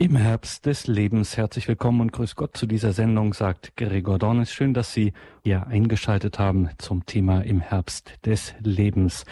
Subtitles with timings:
[0.00, 4.50] Im Herbst des Lebens herzlich willkommen und grüß Gott zu dieser Sendung, sagt Gregor Dornis.
[4.50, 5.12] Schön, dass Sie
[5.44, 9.26] hier eingeschaltet haben zum Thema im Herbst des Lebens.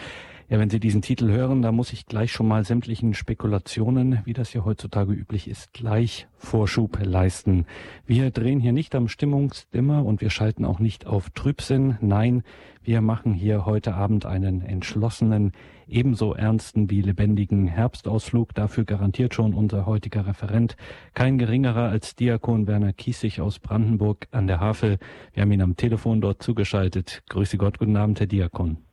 [0.51, 4.33] Ja, wenn Sie diesen Titel hören, da muss ich gleich schon mal sämtlichen Spekulationen, wie
[4.33, 7.67] das ja heutzutage üblich ist, gleich Vorschub leisten.
[8.07, 11.99] Wir drehen hier nicht am Stimmungsdimmer und wir schalten auch nicht auf Trübsinn.
[12.01, 12.41] Nein,
[12.81, 15.51] wir machen hier heute Abend einen entschlossenen,
[15.87, 18.55] ebenso ernsten wie lebendigen Herbstausflug.
[18.55, 20.77] Dafür garantiert schon unser heutiger Referent,
[21.13, 24.97] kein geringerer als Diakon Werner Kiesig aus Brandenburg an der Havel.
[25.31, 27.21] Wir haben ihn am Telefon dort zugeschaltet.
[27.29, 28.88] Grüße Gott, guten Abend, Herr Diakon.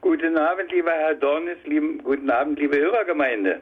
[0.00, 3.60] Guten Abend, lieber Herr Dornis, lieben, guten Abend, liebe Hörergemeinde.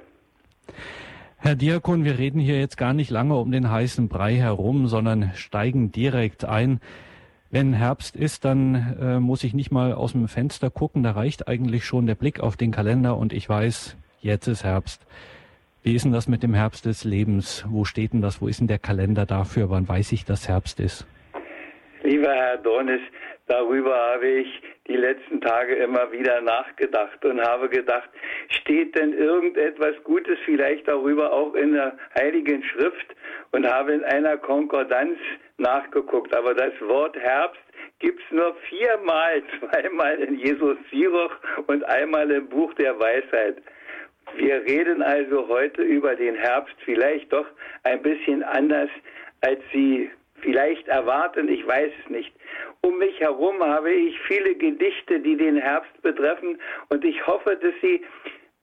[1.36, 5.32] Herr Diakon, wir reden hier jetzt gar nicht lange um den heißen Brei herum, sondern
[5.34, 6.80] steigen direkt ein.
[7.50, 11.48] Wenn Herbst ist, dann äh, muss ich nicht mal aus dem Fenster gucken, da reicht
[11.48, 15.04] eigentlich schon der Blick auf den Kalender und ich weiß, jetzt ist Herbst.
[15.82, 17.64] Wie ist denn das mit dem Herbst des Lebens?
[17.68, 18.40] Wo steht denn das?
[18.40, 19.70] Wo ist denn der Kalender dafür?
[19.70, 21.06] Wann weiß ich, dass Herbst ist?
[22.02, 23.00] Lieber Herr Dornis,
[23.46, 28.08] darüber habe ich die letzten Tage immer wieder nachgedacht und habe gedacht,
[28.48, 33.16] steht denn irgendetwas Gutes vielleicht darüber auch in der Heiligen Schrift
[33.50, 35.18] und habe in einer Konkordanz
[35.56, 36.34] nachgeguckt.
[36.34, 37.60] Aber das Wort Herbst
[37.98, 43.56] gibt es nur viermal, zweimal in Jesus Sirach und einmal im Buch der Weisheit.
[44.36, 47.46] Wir reden also heute über den Herbst vielleicht doch
[47.82, 48.90] ein bisschen anders,
[49.40, 50.10] als Sie
[50.40, 52.32] vielleicht erwarten, ich weiß es nicht.
[52.80, 56.58] Um mich herum habe ich viele Gedichte, die den Herbst betreffen
[56.88, 58.02] und ich hoffe, dass Sie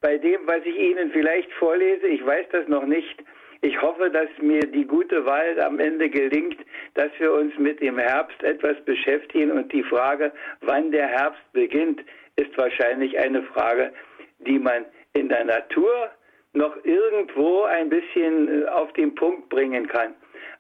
[0.02, 3.24] bei dem, was ich Ihnen vielleicht vorlese, ich weiß das noch nicht,
[3.62, 6.58] ich hoffe, dass mir die gute Wahl am Ende gelingt,
[6.94, 12.02] dass wir uns mit dem Herbst etwas beschäftigen und die Frage, wann der Herbst beginnt,
[12.36, 13.92] ist wahrscheinlich eine Frage,
[14.40, 16.12] die man in der Natur
[16.54, 20.14] noch irgendwo ein bisschen äh, auf den Punkt bringen kann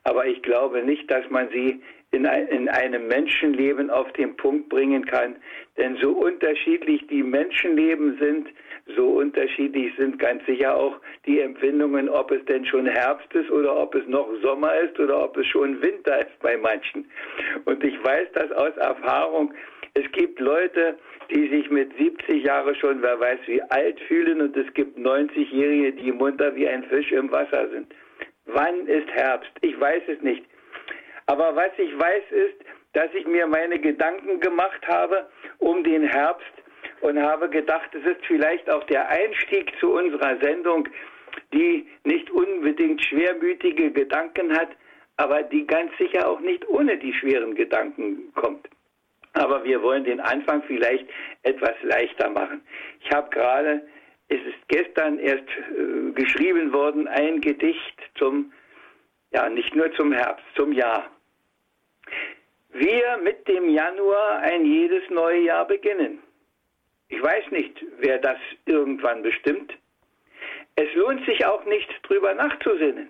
[0.06, 4.70] aber ich glaube nicht, dass man sie in, ein, in einem Menschenleben auf den Punkt
[4.70, 5.36] bringen kann.
[5.78, 8.48] Denn so unterschiedlich die Menschenleben sind,
[8.96, 10.96] so unterschiedlich sind ganz sicher auch
[11.26, 15.24] die Empfindungen, ob es denn schon Herbst ist oder ob es noch Sommer ist oder
[15.24, 17.10] ob es schon Winter ist bei manchen.
[17.66, 19.54] Und ich weiß das aus Erfahrung.
[19.96, 20.98] Es gibt Leute,
[21.32, 25.94] die sich mit 70 Jahren schon, wer weiß wie alt fühlen und es gibt 90-Jährige,
[25.94, 27.88] die munter wie ein Fisch im Wasser sind.
[28.46, 29.52] Wann ist Herbst?
[29.62, 30.46] Ich weiß es nicht.
[31.28, 35.28] Aber was ich weiß ist, dass ich mir meine Gedanken gemacht habe
[35.60, 36.54] um den Herbst
[37.02, 40.88] und habe gedacht, es ist vielleicht auch der Einstieg zu unserer Sendung,
[41.54, 44.70] die nicht unbedingt schwermütige Gedanken hat,
[45.18, 48.68] aber die ganz sicher auch nicht ohne die schweren Gedanken kommt.
[49.34, 51.06] Aber wir wollen den Anfang vielleicht
[51.44, 52.62] etwas leichter machen.
[53.02, 53.82] Ich habe gerade
[54.28, 58.52] es ist gestern erst äh, geschrieben worden, ein Gedicht zum,
[59.32, 61.10] ja, nicht nur zum Herbst, zum Jahr.
[62.72, 66.20] Wir mit dem Januar ein jedes neue Jahr beginnen.
[67.08, 69.74] Ich weiß nicht, wer das irgendwann bestimmt.
[70.76, 73.10] Es lohnt sich auch nicht, drüber nachzusinnen.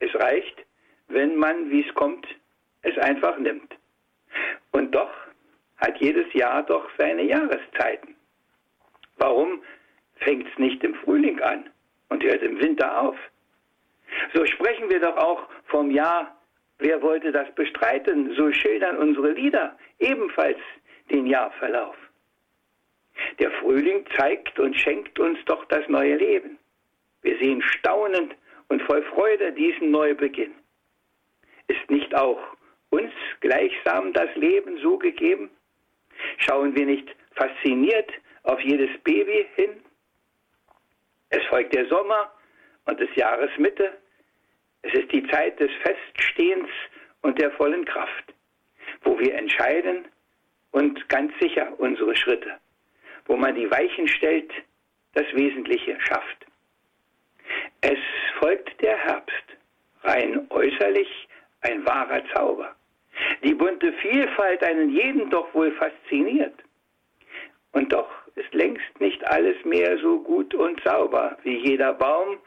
[0.00, 0.64] Es reicht,
[1.08, 2.26] wenn man, wie es kommt,
[2.82, 3.76] es einfach nimmt.
[4.72, 5.12] Und doch
[5.76, 8.16] hat jedes Jahr doch seine Jahreszeiten.
[9.18, 9.62] Warum
[10.24, 11.70] fängt es nicht im Frühling an
[12.08, 13.16] und hört im Winter auf.
[14.32, 16.36] So sprechen wir doch auch vom Jahr,
[16.78, 18.34] wer wollte das bestreiten?
[18.36, 20.58] So schildern unsere Lieder ebenfalls
[21.10, 21.96] den Jahrverlauf.
[23.38, 26.58] Der Frühling zeigt und schenkt uns doch das neue Leben.
[27.22, 28.34] Wir sehen staunend
[28.68, 30.52] und voll Freude diesen Neubeginn.
[31.68, 32.40] Ist nicht auch
[32.90, 35.50] uns gleichsam das Leben so gegeben?
[36.38, 38.10] Schauen wir nicht fasziniert
[38.42, 39.80] auf jedes Baby hin?
[41.36, 42.32] Es folgt der Sommer
[42.84, 43.98] und des Jahres Mitte.
[44.82, 46.68] Es ist die Zeit des Feststehens
[47.22, 48.32] und der vollen Kraft,
[49.02, 50.04] wo wir entscheiden
[50.70, 52.52] und ganz sicher unsere Schritte,
[53.26, 54.52] wo man die Weichen stellt,
[55.14, 56.46] das Wesentliche schafft.
[57.80, 57.98] Es
[58.38, 59.44] folgt der Herbst,
[60.04, 61.28] rein äußerlich
[61.62, 62.76] ein wahrer Zauber.
[63.42, 66.54] Die bunte Vielfalt einen jeden doch wohl fasziniert.
[67.72, 72.38] Und doch ist längst nicht alles mehr so gut und sauber, wie jeder Baum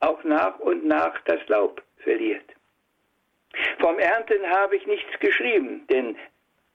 [0.00, 2.44] auch nach und nach das Laub verliert.
[3.78, 6.16] Vom Ernten habe ich nichts geschrieben, denn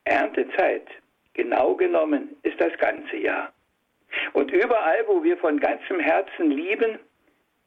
[0.04, 0.88] Erntezeit,
[1.34, 3.52] genau genommen, ist das ganze Jahr.
[4.32, 6.98] Und überall, wo wir von ganzem Herzen lieben,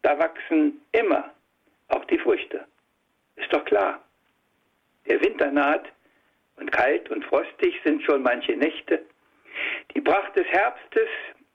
[0.01, 1.31] da wachsen immer
[1.87, 2.65] auch die Früchte.
[3.35, 4.03] Ist doch klar.
[5.07, 5.85] Der Winter naht
[6.57, 9.03] und kalt und frostig sind schon manche Nächte.
[9.95, 11.09] Die Pracht des Herbstes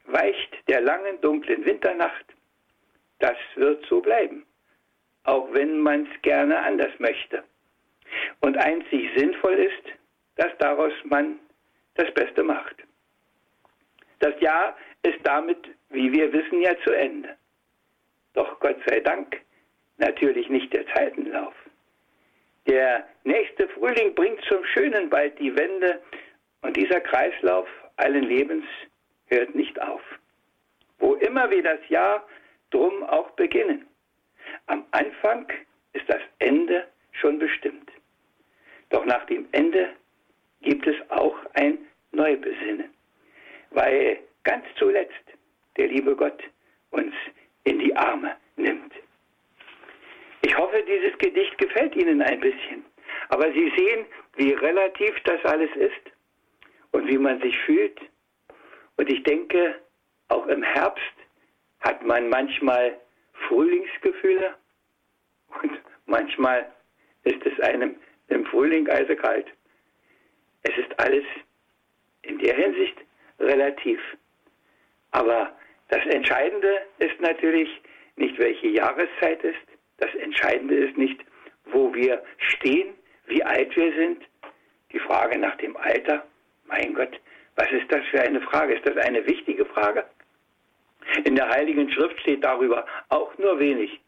[0.06, 2.24] weicht der langen, dunklen Winternacht.
[3.18, 4.46] Das wird so bleiben.
[5.24, 7.44] auch wenn man es gerne anders möchte.
[8.40, 9.84] Und einzig sinnvoll ist,
[10.36, 11.38] dass daraus man
[11.94, 12.76] das Beste macht.
[14.20, 15.58] Das Jahr ist damit,
[15.90, 17.36] wie wir wissen, ja zu Ende.
[18.34, 19.40] Doch Gott sei Dank
[19.98, 21.54] natürlich nicht der Zeitenlauf.
[22.66, 26.00] Der nächste Frühling bringt zum Schönen bald die Wende
[26.62, 27.68] und dieser Kreislauf
[28.00, 28.64] allen Lebens
[29.26, 30.02] hört nicht auf.
[30.98, 32.26] Wo immer wir das Jahr
[32.70, 33.86] drum auch beginnen.
[34.66, 35.46] Am Anfang
[35.92, 37.90] ist das Ende schon bestimmt.
[38.90, 39.90] Doch nach dem Ende
[40.62, 41.78] gibt es auch ein
[42.12, 42.90] Neubesinnen,
[43.70, 45.24] weil ganz zuletzt
[45.76, 46.42] der liebe Gott
[46.90, 47.14] uns
[47.64, 48.92] in die Arme nimmt.
[50.42, 52.84] Ich hoffe, dieses Gedicht gefällt Ihnen ein bisschen.
[53.28, 54.06] Aber Sie sehen,
[54.36, 56.10] wie relativ das alles ist
[56.92, 58.00] und wie man sich fühlt.
[58.96, 59.76] Und ich denke,
[60.28, 61.02] auch im Herbst
[61.80, 62.96] hat man manchmal
[63.48, 64.54] Frühlingsgefühle
[65.62, 66.70] und manchmal
[67.24, 67.96] ist es einem
[68.28, 69.46] im Frühling eisekalt.
[70.62, 71.24] Es ist alles
[72.22, 72.96] in der Hinsicht
[73.38, 74.00] relativ.
[75.10, 75.56] Aber
[75.88, 77.68] das Entscheidende ist natürlich
[78.16, 79.58] nicht, welche Jahreszeit ist.
[79.98, 81.20] Das Entscheidende ist nicht,
[81.66, 82.94] wo wir stehen,
[83.26, 84.22] wie alt wir sind.
[84.92, 86.26] Die Frage nach dem Alter,
[86.70, 87.20] mein Gott,
[87.56, 88.74] was ist das für eine Frage?
[88.74, 90.04] Ist das eine wichtige Frage?
[91.24, 94.00] In der Heiligen Schrift steht darüber auch nur wenig.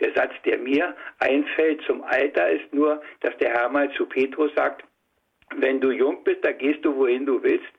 [0.00, 4.52] Der Satz, der mir einfällt zum Alter, ist nur, dass der Herr mal zu Petrus
[4.54, 4.84] sagt,
[5.56, 7.72] wenn du jung bist, da gehst du, wohin du willst.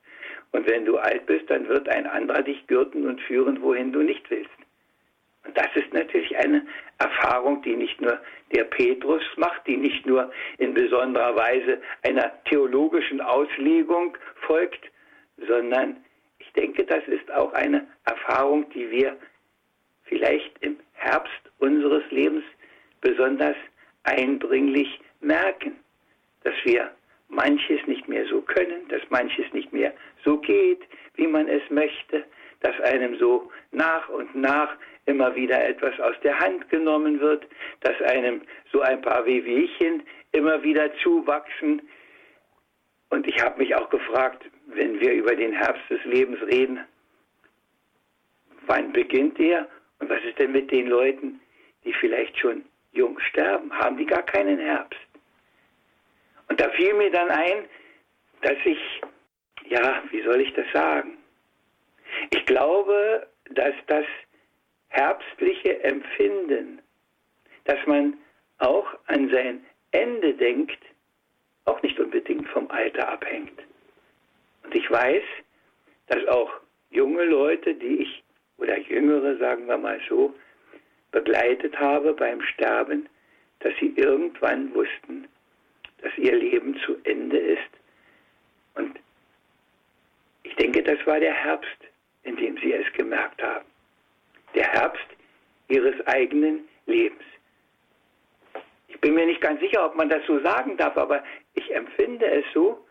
[0.51, 4.01] Und wenn du alt bist, dann wird ein anderer dich gürten und führen, wohin du
[4.01, 4.49] nicht willst.
[5.45, 6.65] Und das ist natürlich eine
[6.97, 8.19] Erfahrung, die nicht nur
[8.53, 14.83] der Petrus macht, die nicht nur in besonderer Weise einer theologischen Auslegung folgt,
[15.47, 15.97] sondern
[16.39, 19.17] ich denke, das ist auch eine Erfahrung, die wir
[20.03, 22.43] vielleicht im Herbst unseres Lebens
[23.01, 23.55] besonders
[24.03, 25.77] eindringlich merken,
[26.43, 26.91] dass wir
[27.27, 29.93] manches nicht mehr so können, dass manches nicht mehr
[30.23, 30.81] so geht,
[31.15, 32.23] wie man es möchte,
[32.61, 37.45] dass einem so nach und nach immer wieder etwas aus der Hand genommen wird,
[37.81, 38.41] dass einem
[38.71, 41.81] so ein paar Wehwehchen immer wieder zuwachsen.
[43.09, 46.79] Und ich habe mich auch gefragt, wenn wir über den Herbst des Lebens reden,
[48.65, 49.67] wann beginnt er
[49.99, 51.39] und was ist denn mit den Leuten,
[51.83, 53.71] die vielleicht schon jung sterben?
[53.71, 54.99] Haben die gar keinen Herbst?
[56.49, 57.65] Und da fiel mir dann ein,
[58.41, 58.79] dass ich,
[59.67, 61.17] ja, wie soll ich das sagen?
[62.31, 64.05] Ich glaube, dass das
[64.95, 66.81] herbstliche Empfinden,
[67.65, 68.17] dass man
[68.59, 70.79] auch an sein Ende denkt,
[71.65, 73.59] auch nicht unbedingt vom Alter abhängt.
[74.63, 75.23] Und ich weiß,
[76.07, 76.51] dass auch
[76.91, 78.23] junge Leute, die ich,
[78.57, 80.33] oder jüngere, sagen wir mal so,
[81.11, 83.09] begleitet habe beim Sterben,
[83.59, 85.27] dass sie irgendwann wussten,
[86.01, 87.71] dass ihr Leben zu Ende ist.
[88.75, 88.97] Und
[90.43, 91.79] ich denke, das war der Herbst,
[92.23, 93.65] in dem sie es gemerkt haben.
[94.55, 95.05] Der Herbst
[95.67, 97.23] ihres eigenen Lebens.
[98.87, 101.23] Ich bin mir nicht ganz sicher, ob man das so sagen darf, aber
[101.53, 102.85] ich empfinde es so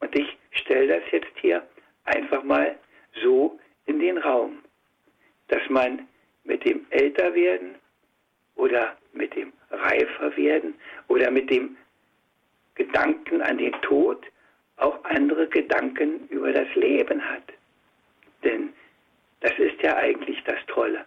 [0.00, 1.62] und ich stelle das jetzt hier
[2.04, 2.76] einfach mal
[3.22, 4.58] so in den Raum,
[5.48, 6.08] dass man
[6.44, 7.74] mit dem Älterwerden
[8.56, 10.74] oder mit dem Reiferwerden
[11.08, 11.76] oder mit dem
[12.74, 14.24] Gedanken an den Tod
[14.76, 17.44] auch andere Gedanken über das Leben hat.
[18.42, 18.72] Denn
[19.44, 21.04] das ist ja eigentlich das Tolle.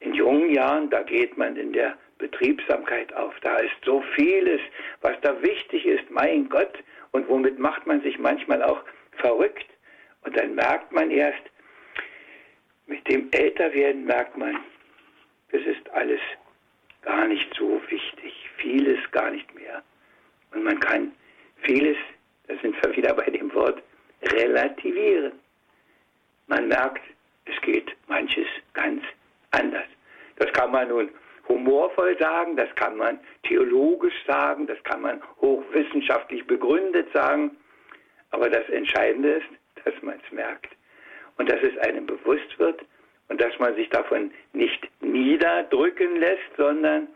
[0.00, 3.32] In jungen Jahren, da geht man in der Betriebsamkeit auf.
[3.40, 4.60] Da ist so vieles,
[5.00, 6.76] was da wichtig ist, mein Gott,
[7.12, 8.82] und womit macht man sich manchmal auch
[9.12, 9.66] verrückt.
[10.24, 11.42] Und dann merkt man erst,
[12.88, 14.58] mit dem Älterwerden merkt man,
[15.52, 16.20] das ist alles
[17.02, 19.84] gar nicht so wichtig, vieles gar nicht mehr.
[20.52, 21.12] Und man kann
[21.62, 21.96] vieles,
[22.48, 23.80] da sind wir wieder bei dem Wort,
[24.22, 25.32] relativieren.
[26.48, 27.02] Man merkt,
[27.50, 29.02] es geht manches ganz
[29.50, 29.86] anders.
[30.36, 31.10] Das kann man nun
[31.48, 37.56] humorvoll sagen, das kann man theologisch sagen, das kann man hochwissenschaftlich begründet sagen.
[38.30, 39.48] Aber das Entscheidende ist,
[39.84, 40.68] dass man es merkt
[41.36, 42.80] und dass es einem bewusst wird
[43.28, 47.08] und dass man sich davon nicht niederdrücken lässt, sondern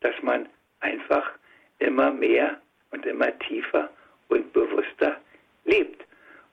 [0.00, 0.48] dass man
[0.80, 1.32] einfach
[1.80, 2.60] immer mehr
[2.92, 3.90] und immer tiefer
[4.28, 5.20] und bewusster
[5.64, 6.04] lebt.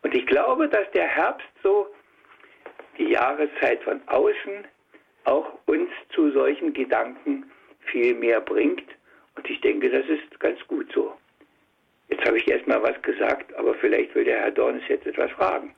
[0.01, 1.87] Und ich glaube, dass der Herbst so
[2.97, 4.65] die Jahreszeit von außen
[5.25, 7.45] auch uns zu solchen Gedanken
[7.91, 8.83] viel mehr bringt.
[9.35, 11.13] Und ich denke, das ist ganz gut so.
[12.09, 15.31] Jetzt habe ich erst mal was gesagt, aber vielleicht will der Herr Dornes jetzt etwas
[15.31, 15.73] fragen.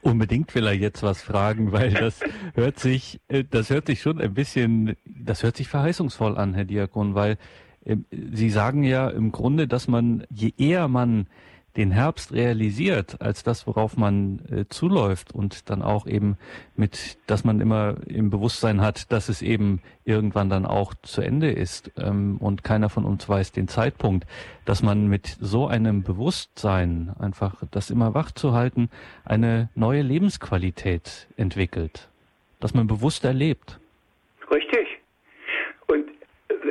[0.00, 2.20] Unbedingt will er jetzt was fragen, weil das
[2.54, 6.64] hört sich, äh, das hört sich schon ein bisschen, das hört sich verheißungsvoll an, Herr
[6.64, 7.36] Diakon, weil
[7.84, 11.28] äh, Sie sagen ja im Grunde, dass man, je eher man
[11.76, 16.36] den Herbst realisiert als das, worauf man äh, zuläuft und dann auch eben
[16.76, 21.50] mit, dass man immer im Bewusstsein hat, dass es eben irgendwann dann auch zu Ende
[21.50, 24.26] ist ähm, und keiner von uns weiß den Zeitpunkt,
[24.64, 28.90] dass man mit so einem Bewusstsein einfach das immer wach zu halten,
[29.24, 32.08] eine neue Lebensqualität entwickelt,
[32.60, 33.78] dass man bewusst erlebt.
[34.50, 34.91] Richtig.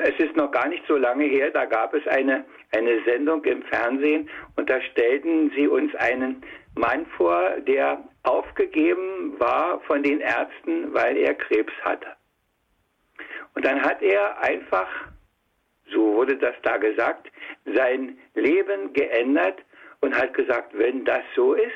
[0.03, 2.43] Es ist noch gar nicht so lange her, da gab es eine
[2.73, 6.43] eine Sendung im Fernsehen und da stellten sie uns einen
[6.75, 12.07] Mann vor, der aufgegeben war von den Ärzten, weil er Krebs hatte.
[13.55, 14.87] Und dann hat er einfach,
[15.91, 17.29] so wurde das da gesagt,
[17.65, 19.59] sein Leben geändert
[19.99, 21.71] und hat gesagt, wenn das so ist,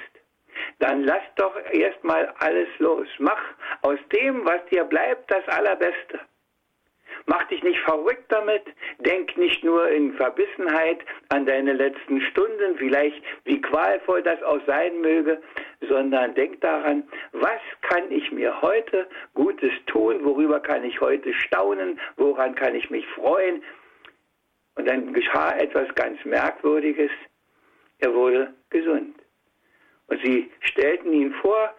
[0.79, 3.07] dann lass doch erstmal alles los.
[3.19, 3.41] Mach
[3.81, 6.21] aus dem, was dir bleibt, das Allerbeste.
[7.27, 8.63] Mach dich nicht verrückt damit.
[8.99, 15.01] Denk nicht nur in Verbissenheit an deine letzten Stunden, vielleicht wie qualvoll das auch sein
[15.01, 15.41] möge,
[15.89, 21.99] sondern denk daran, was kann ich mir heute Gutes tun, worüber kann ich heute staunen,
[22.17, 23.63] woran kann ich mich freuen.
[24.75, 27.11] Und dann geschah etwas ganz Merkwürdiges.
[27.99, 29.15] Er wurde gesund.
[30.07, 31.73] Und sie stellten ihn vor,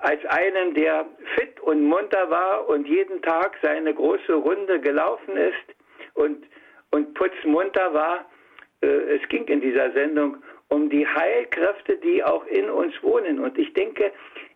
[0.00, 5.76] als einen, der fit und munter war und jeden Tag seine große Runde gelaufen ist
[6.14, 6.44] und,
[6.90, 8.24] und putzmunter war.
[8.82, 10.38] Äh, es ging in dieser Sendung
[10.68, 13.40] um die Heilkräfte, die auch in uns wohnen.
[13.40, 14.12] Und ich denke,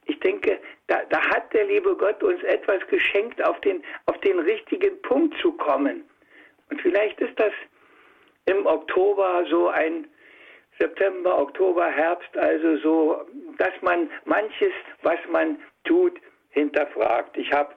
[0.06, 4.38] ich denke, da, da hat der liebe Gott uns etwas geschenkt, auf den, auf den
[4.38, 6.04] richtigen Punkt zu kommen.
[6.70, 7.52] Und vielleicht ist das
[8.46, 10.06] im Oktober so ein
[10.78, 13.26] September, Oktober, Herbst, also so,
[13.58, 17.36] dass man manches, was man tut, hinterfragt.
[17.36, 17.74] Ich habe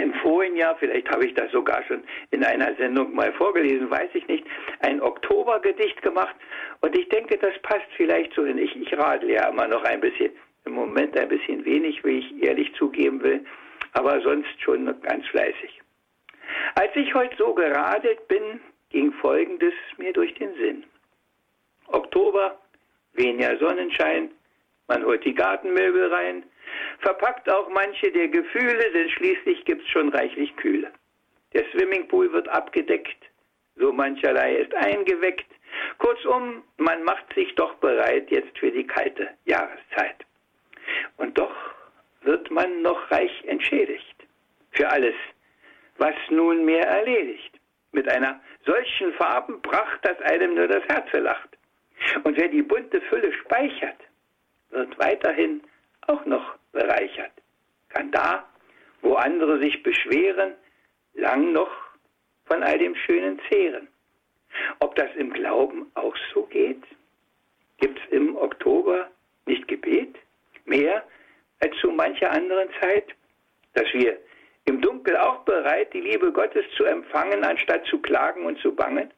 [0.00, 4.10] im vorigen Jahr, vielleicht habe ich das sogar schon in einer Sendung mal vorgelesen, weiß
[4.14, 4.46] ich nicht,
[4.80, 6.36] ein Oktobergedicht gemacht
[6.80, 8.58] und ich denke, das passt vielleicht so hin.
[8.58, 10.30] Ich, ich radle ja immer noch ein bisschen,
[10.64, 13.44] im Moment ein bisschen wenig, wie ich ehrlich zugeben will,
[13.94, 15.80] aber sonst schon ganz fleißig.
[16.76, 18.60] Als ich heute so geradelt bin,
[18.90, 20.84] ging Folgendes mir durch den Sinn.
[21.88, 22.58] Oktober,
[23.14, 24.30] weniger Sonnenschein,
[24.86, 26.44] man holt die Gartenmöbel rein,
[27.00, 30.90] verpackt auch manche der Gefühle, denn schließlich gibt's schon reichlich Kühle.
[31.52, 33.30] Der Swimmingpool wird abgedeckt,
[33.76, 35.46] so mancherlei ist eingeweckt.
[35.98, 40.24] Kurzum, man macht sich doch bereit jetzt für die kalte Jahreszeit.
[41.16, 41.54] Und doch
[42.22, 44.26] wird man noch reich entschädigt
[44.72, 45.14] für alles,
[45.96, 47.58] was nunmehr erledigt.
[47.92, 51.57] Mit einer solchen Farbenpracht, dass einem nur das Herz lacht.
[52.24, 53.98] Und wer die bunte Fülle speichert,
[54.70, 55.62] wird weiterhin
[56.06, 57.32] auch noch bereichert,
[57.88, 58.48] kann da,
[59.02, 60.54] wo andere sich beschweren,
[61.14, 61.70] lang noch
[62.46, 63.88] von all dem Schönen zehren.
[64.80, 66.82] Ob das im Glauben auch so geht?
[67.78, 69.10] Gibt es im Oktober
[69.46, 70.16] nicht Gebet?
[70.64, 71.04] Mehr
[71.60, 73.14] als zu mancher anderen Zeit?
[73.74, 74.18] Dass wir
[74.64, 79.10] im Dunkel auch bereit, die Liebe Gottes zu empfangen, anstatt zu klagen und zu bangen?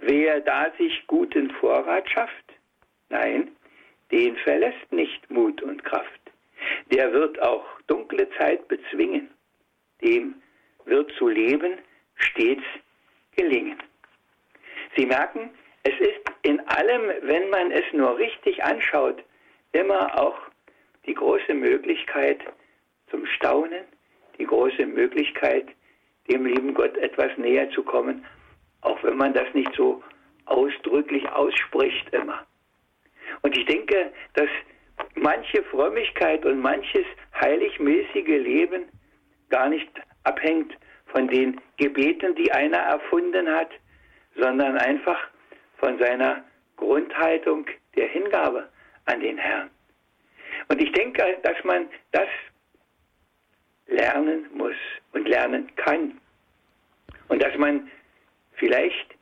[0.00, 2.52] Wer da sich guten Vorrat schafft,
[3.08, 3.50] nein,
[4.10, 6.20] den verlässt nicht Mut und Kraft.
[6.90, 9.30] Der wird auch dunkle Zeit bezwingen.
[10.02, 10.34] Dem
[10.84, 11.78] wird zu leben
[12.16, 12.64] stets
[13.36, 13.78] gelingen.
[14.96, 15.50] Sie merken,
[15.84, 19.22] es ist in allem, wenn man es nur richtig anschaut,
[19.72, 20.38] immer auch
[21.06, 22.40] die große Möglichkeit
[23.10, 23.84] zum Staunen,
[24.38, 25.66] die große Möglichkeit,
[26.30, 28.24] dem lieben Gott etwas näher zu kommen,
[28.82, 30.02] auch wenn man das nicht so
[30.44, 32.46] ausdrücklich ausspricht immer.
[33.42, 34.48] Und ich denke, dass
[35.14, 37.06] manche Frömmigkeit und manches
[37.40, 38.84] heiligmäßige Leben
[39.48, 39.90] gar nicht
[40.24, 43.70] abhängt von den Gebeten, die einer erfunden hat,
[44.36, 45.28] sondern einfach
[45.78, 46.44] von seiner
[46.76, 48.68] Grundhaltung der Hingabe
[49.06, 49.70] an den Herrn.
[50.68, 52.28] Und ich denke, dass man das
[53.86, 54.76] lernen muss
[55.12, 56.18] und lernen kann.
[57.28, 57.90] Und dass man
[58.62, 59.16] Vielleicht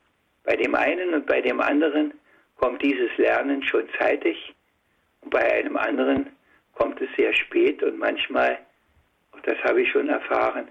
[0.44, 2.12] bei dem einen und bei dem anderen
[2.59, 4.54] kommt dieses Lernen schon zeitig
[5.23, 6.26] und bei einem anderen
[6.75, 8.59] kommt es sehr spät und manchmal,
[9.32, 10.68] auch das habe ich schon erfahren,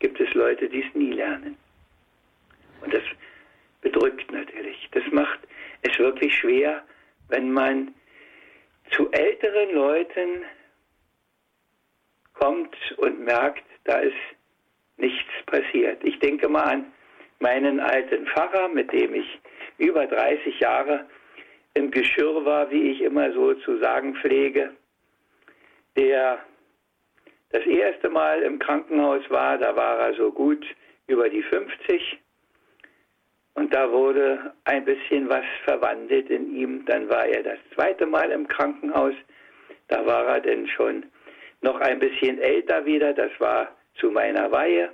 [0.00, 1.56] gibt es Leute, die es nie lernen.
[2.82, 3.02] Und das
[3.80, 4.86] bedrückt natürlich.
[4.92, 5.40] Das macht
[5.80, 6.82] es wirklich schwer,
[7.30, 7.94] wenn man
[8.90, 10.44] zu älteren Leuten
[12.34, 14.12] kommt und merkt, da ist
[14.98, 16.04] nichts passiert.
[16.04, 16.93] Ich denke mal an
[17.40, 19.40] meinen alten Pfarrer, mit dem ich
[19.78, 21.06] über 30 Jahre
[21.74, 24.70] im Geschirr war, wie ich immer so zu sagen pflege,
[25.96, 26.38] der
[27.50, 30.64] das erste Mal im Krankenhaus war, da war er so gut
[31.06, 32.18] über die 50
[33.54, 36.84] und da wurde ein bisschen was verwandelt in ihm.
[36.86, 39.14] Dann war er das zweite Mal im Krankenhaus,
[39.88, 41.04] da war er denn schon
[41.60, 44.90] noch ein bisschen älter wieder, das war zu meiner Weihe.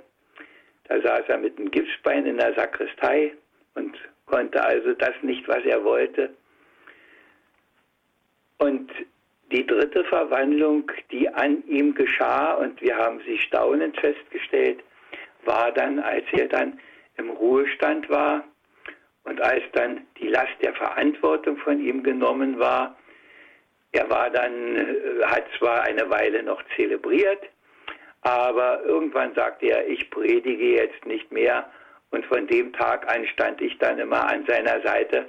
[0.91, 3.31] Da saß er mit dem Gipsbein in der Sakristei
[3.75, 6.31] und konnte also das nicht, was er wollte.
[8.57, 8.91] Und
[9.53, 14.83] die dritte Verwandlung, die an ihm geschah, und wir haben sie staunend festgestellt,
[15.45, 16.77] war dann, als er dann
[17.15, 18.43] im Ruhestand war
[19.23, 22.97] und als dann die Last der Verantwortung von ihm genommen war.
[23.93, 27.43] Er war dann, äh, hat zwar eine Weile noch zelebriert,
[28.21, 31.69] aber irgendwann sagte er, ich predige jetzt nicht mehr.
[32.11, 35.25] Und von dem Tag an stand ich dann immer an seiner Seite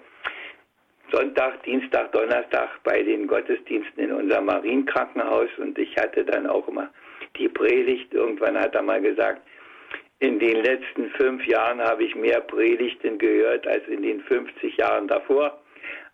[1.13, 6.89] Sonntag, Dienstag, Donnerstag bei den Gottesdiensten in unserem Marienkrankenhaus und ich hatte dann auch immer
[7.37, 8.13] die Predigt.
[8.15, 9.43] Irgendwann hat er mal gesagt,
[10.21, 15.07] in den letzten fünf Jahren habe ich mehr Predigten gehört als in den 50 Jahren
[15.07, 15.62] davor.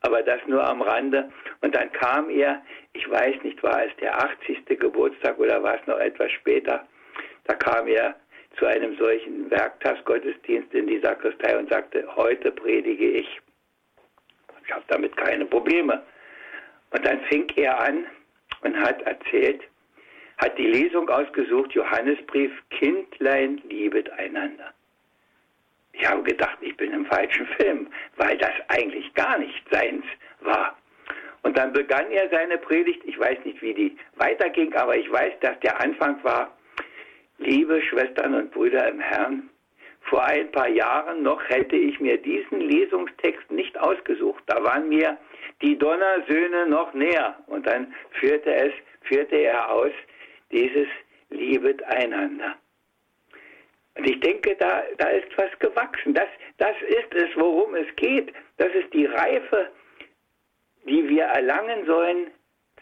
[0.00, 1.30] Aber das nur am Rande.
[1.60, 2.62] Und dann kam er,
[2.92, 4.78] ich weiß nicht, war es der 80.
[4.78, 6.86] Geburtstag oder war es noch etwas später,
[7.44, 8.14] da kam er
[8.58, 13.40] zu einem solchen Werktagsgottesdienst in die Sakristei und sagte, heute predige ich.
[14.64, 16.02] Ich habe damit keine Probleme.
[16.90, 18.06] Und dann fing er an
[18.62, 19.62] und hat erzählt,
[20.38, 24.72] hat die Lesung ausgesucht, Johannesbrief, Kindlein liebet einander.
[25.98, 30.04] Ich habe gedacht, ich bin im falschen Film, weil das eigentlich gar nicht seins
[30.40, 30.76] war.
[31.42, 35.32] Und dann begann er seine Predigt, ich weiß nicht, wie die weiterging, aber ich weiß,
[35.40, 36.56] dass der Anfang war,
[37.38, 39.50] liebe Schwestern und Brüder im Herrn,
[40.02, 44.42] vor ein paar Jahren noch hätte ich mir diesen Lesungstext nicht ausgesucht.
[44.46, 45.18] Da waren mir
[45.60, 47.36] die Donnersöhne noch näher.
[47.46, 49.92] Und dann führte es, führte er aus,
[50.50, 50.88] dieses
[51.28, 52.56] Liebet einander.
[53.98, 56.14] Und ich denke, da, da ist was gewachsen.
[56.14, 56.28] Das,
[56.58, 58.32] das ist es, worum es geht.
[58.56, 59.70] Das ist die Reife,
[60.86, 62.28] die wir erlangen sollen,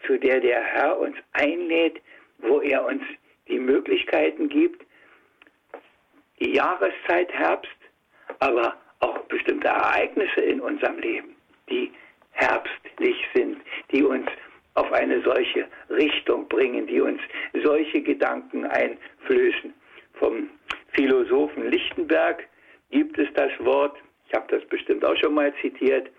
[0.05, 1.99] zu der der Herr uns einlädt,
[2.37, 3.01] wo er uns
[3.47, 4.85] die Möglichkeiten gibt,
[6.39, 7.71] die Jahreszeit Herbst,
[8.37, 11.35] aber auch bestimmte Ereignisse in unserem Leben,
[11.67, 11.91] die
[12.31, 13.59] herbstlich sind,
[13.91, 14.27] die uns
[14.75, 17.19] auf eine solche Richtung bringen, die uns
[17.63, 19.73] solche Gedanken einflößen.
[20.13, 20.49] Vom
[20.97, 22.47] Philosophen Lichtenberg
[22.89, 23.95] gibt es das Wort,
[24.27, 26.09] ich habe das bestimmt auch schon mal zitiert,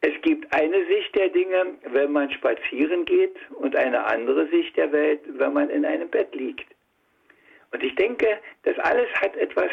[0.00, 4.90] es gibt eine Sicht der Dinge, wenn man spazieren geht und eine andere Sicht der
[4.92, 6.66] Welt, wenn man in einem Bett liegt.
[7.70, 9.70] Und ich denke, das alles hat etwas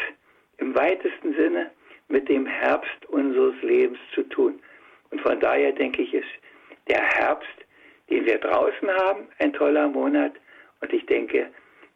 [0.58, 1.70] im weitesten Sinne
[2.08, 4.60] mit dem Herbst unseres Lebens zu tun.
[5.10, 6.28] Und von daher denke ich, ist
[6.88, 7.48] der Herbst,
[8.10, 10.32] den wir draußen haben, ein toller Monat.
[10.80, 11.50] Und ich denke,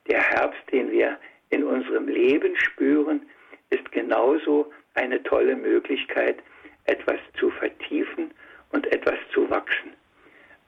[0.08, 1.18] der Herbst, den wir
[1.54, 3.22] in unserem Leben spüren,
[3.70, 6.36] ist genauso eine tolle Möglichkeit,
[6.86, 8.32] etwas zu vertiefen
[8.72, 9.92] und etwas zu wachsen.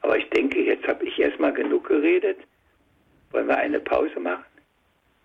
[0.03, 2.39] Aber ich denke, jetzt habe ich erstmal genug geredet.
[3.33, 4.45] Wollen wir eine Pause machen?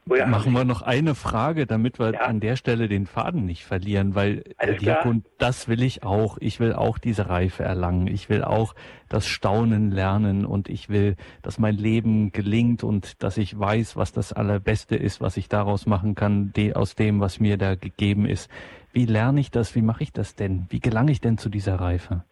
[0.10, 2.22] Oder Machen wir noch eine Frage, damit wir ja.
[2.22, 6.38] an der Stelle den Faden nicht verlieren, weil Herr Diakon, das will ich auch.
[6.40, 8.08] Ich will auch diese Reife erlangen.
[8.08, 8.74] Ich will auch
[9.10, 14.12] das Staunen lernen und ich will, dass mein Leben gelingt und dass ich weiß, was
[14.12, 18.50] das Allerbeste ist, was ich daraus machen kann, aus dem, was mir da gegeben ist.
[18.94, 19.76] Wie lerne ich das?
[19.76, 20.66] Wie mache ich das denn?
[20.70, 22.24] Wie gelange ich denn zu dieser Reife?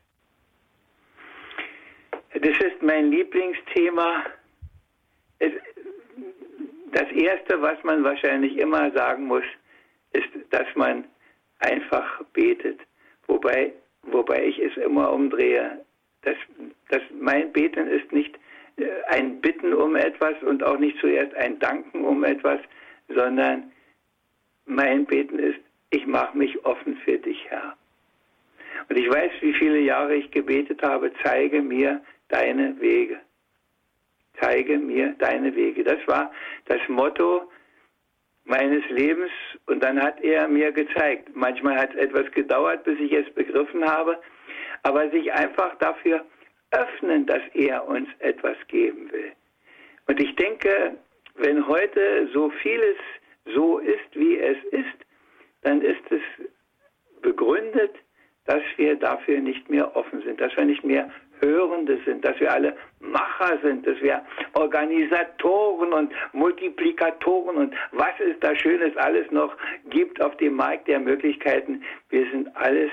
[2.34, 4.24] Das ist mein Lieblingsthema.
[5.40, 5.52] Es,
[6.92, 9.44] das Erste, was man wahrscheinlich immer sagen muss,
[10.14, 11.06] ist, dass man
[11.60, 12.80] einfach betet.
[13.28, 13.74] Wobei,
[14.04, 15.84] wobei ich es immer umdrehe.
[16.22, 16.36] Das,
[16.90, 18.38] das, mein Beten ist nicht
[18.78, 22.60] äh, ein Bitten um etwas und auch nicht zuerst ein Danken um etwas,
[23.08, 23.72] sondern
[24.66, 25.60] mein Beten ist,
[25.92, 27.76] ich mache mich offen für dich, Herr.
[28.90, 33.20] Und ich weiß, wie viele Jahre ich gebetet habe, zeige mir deine Wege
[34.42, 35.84] zeige mir deine Wege.
[35.84, 36.32] Das war
[36.66, 37.50] das Motto
[38.46, 39.32] meines Lebens
[39.68, 41.30] und dann hat er mir gezeigt.
[41.36, 44.20] Manchmal hat es etwas gedauert, bis ich es begriffen habe,
[44.84, 46.26] aber sich einfach dafür
[46.72, 49.32] öffnen, dass er uns etwas geben will.
[50.08, 50.98] Und ich denke,
[51.36, 52.98] wenn heute so vieles
[53.46, 55.06] so ist, wie es ist,
[55.62, 56.22] dann ist es
[57.22, 57.96] begründet,
[58.46, 62.52] dass wir dafür nicht mehr offen sind, dass wir nicht mehr Hörende sind, dass wir
[62.52, 64.22] alle Macher sind, dass wir
[64.54, 69.56] Organisatoren und Multiplikatoren und was es da Schönes alles noch
[69.90, 71.84] gibt auf dem Markt der Möglichkeiten.
[72.10, 72.92] Wir sind alles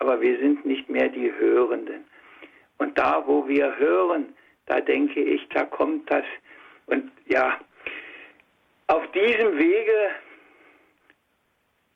[0.00, 2.04] aber wir sind nicht mehr die Hörenden.
[2.78, 4.34] Und da, wo wir hören,
[4.66, 6.24] da denke ich, da kommt das.
[6.86, 7.58] Und ja,
[8.86, 10.10] auf diesem Wege,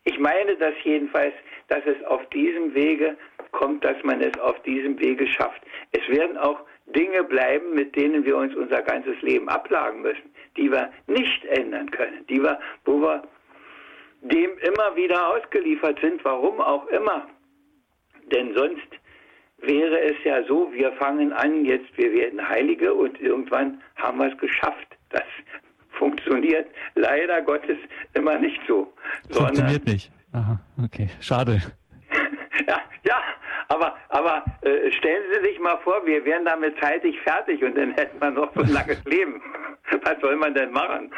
[0.04, 1.34] ich meine das jedenfalls,
[1.68, 3.16] dass es auf diesem Wege
[3.54, 5.62] kommt, dass man es auf diesem Wege schafft.
[5.92, 10.70] Es werden auch Dinge bleiben, mit denen wir uns unser ganzes Leben ablagen müssen, die
[10.70, 13.22] wir nicht ändern können, die wir, wo wir
[14.20, 17.26] dem immer wieder ausgeliefert sind, warum auch immer.
[18.32, 18.88] Denn sonst
[19.58, 24.32] wäre es ja so, wir fangen an, jetzt wir werden Heilige und irgendwann haben wir
[24.32, 24.88] es geschafft.
[25.10, 25.22] Das
[25.98, 27.78] funktioniert leider Gottes
[28.14, 28.92] immer nicht so.
[29.30, 30.10] Funktioniert nicht.
[30.32, 31.60] Aha, okay, schade.
[33.68, 37.92] Aber, aber äh, stellen Sie sich mal vor, wir wären damit zeitig fertig und dann
[37.92, 39.42] hätten wir noch so ein langes Leben.
[40.02, 41.10] Was soll man denn machen?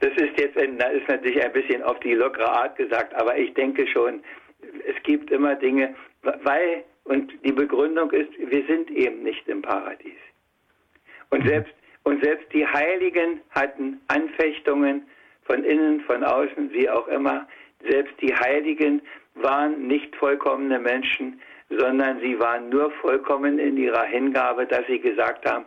[0.00, 3.38] Das ist jetzt ein, das ist natürlich ein bisschen auf die lockere Art gesagt, aber
[3.38, 4.22] ich denke schon,
[4.84, 10.18] es gibt immer Dinge, weil, und die Begründung ist, wir sind eben nicht im Paradies.
[11.30, 15.06] Und selbst, und selbst die Heiligen hatten Anfechtungen
[15.44, 17.46] von innen, von außen, wie auch immer.
[17.88, 19.02] Selbst die Heiligen
[19.34, 21.40] waren nicht vollkommene Menschen,
[21.70, 25.64] sondern sie waren nur vollkommen in ihrer Hingabe, dass sie gesagt haben,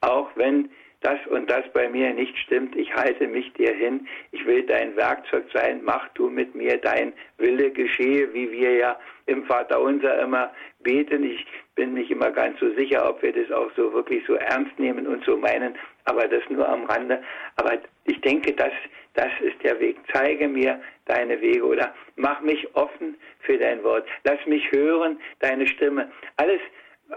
[0.00, 0.70] auch wenn
[1.02, 4.96] das und das bei mir nicht stimmt, ich halte mich dir hin, ich will dein
[4.96, 10.18] Werkzeug sein, mach du mit mir dein Wille geschehe, wie wir ja im Vater unser
[10.20, 11.24] immer beten.
[11.24, 14.78] Ich bin nicht immer ganz so sicher, ob wir das auch so wirklich so ernst
[14.78, 17.22] nehmen und so meinen, aber das nur am Rande.
[17.56, 18.72] Aber ich denke, das,
[19.14, 19.96] das ist der Weg.
[20.12, 24.06] Zeige mir deine Wege oder mach mich offen für dein Wort.
[24.24, 26.10] Lass mich hören deine Stimme.
[26.36, 26.60] Alles,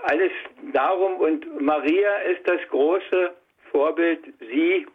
[0.04, 0.32] alles
[0.74, 3.34] darum und Maria ist das große
[3.76, 4.24] Vorbild.
[4.40, 4.88] Sie,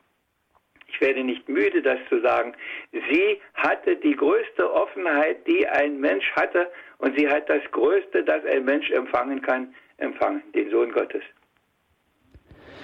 [0.87, 2.55] ich werde nicht müde, das zu sagen,
[2.93, 6.67] sie hatte die größte Offenheit, die ein Mensch hatte
[6.97, 11.23] und sie hat das Größte, das ein Mensch empfangen kann, empfangen, den Sohn Gottes.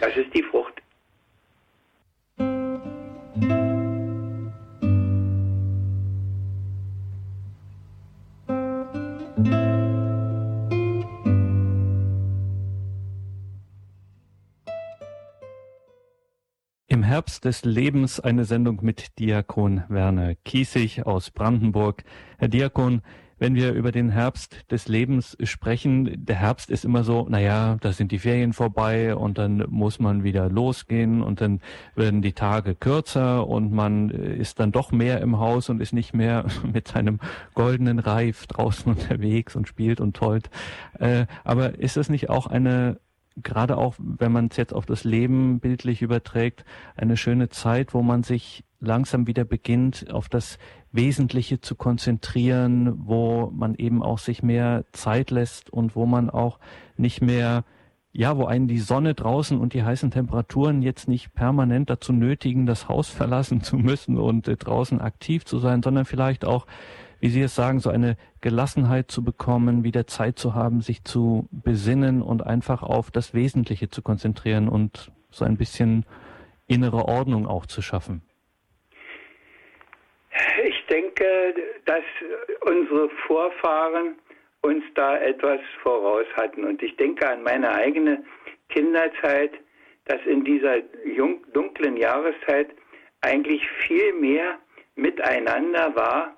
[0.01, 0.83] Das ist die Frucht.
[17.27, 22.05] Herbst des Lebens eine Sendung mit Diakon Werner Kiesig aus Brandenburg.
[22.39, 23.03] Herr Diakon,
[23.41, 27.91] wenn wir über den Herbst des Lebens sprechen, der Herbst ist immer so, naja, da
[27.93, 31.61] sind die Ferien vorbei und dann muss man wieder losgehen und dann
[31.97, 36.15] werden die Tage kürzer und man ist dann doch mehr im Haus und ist nicht
[36.15, 37.19] mehr mit seinem
[37.55, 40.49] goldenen Reif draußen unterwegs und spielt und tollt.
[41.01, 43.01] Äh, aber ist es nicht auch eine
[43.42, 46.64] gerade auch, wenn man es jetzt auf das Leben bildlich überträgt,
[46.96, 50.59] eine schöne Zeit, wo man sich langsam wieder beginnt, auf das
[50.92, 56.59] Wesentliche zu konzentrieren, wo man eben auch sich mehr Zeit lässt und wo man auch
[56.96, 57.64] nicht mehr
[58.16, 62.64] ja, wo einen die Sonne draußen und die heißen Temperaturen jetzt nicht permanent dazu nötigen,
[62.64, 66.66] das Haus verlassen zu müssen und äh, draußen aktiv zu sein, sondern vielleicht auch
[67.21, 71.49] wie Sie es sagen, so eine Gelassenheit zu bekommen, wieder Zeit zu haben, sich zu
[71.51, 76.05] besinnen und einfach auf das Wesentliche zu konzentrieren und so ein bisschen
[76.67, 78.23] innere Ordnung auch zu schaffen?
[80.65, 81.55] Ich denke,
[81.87, 82.05] dass
[82.61, 84.17] unsere Vorfahren
[84.63, 86.65] uns da etwas voraus hatten.
[86.65, 88.25] Und ich denke an meine eigene
[88.69, 89.53] Kinderzeit,
[90.07, 90.81] dass in dieser
[91.53, 92.69] dunklen Jahreszeit
[93.21, 94.59] eigentlich viel mehr
[94.95, 96.36] miteinander war,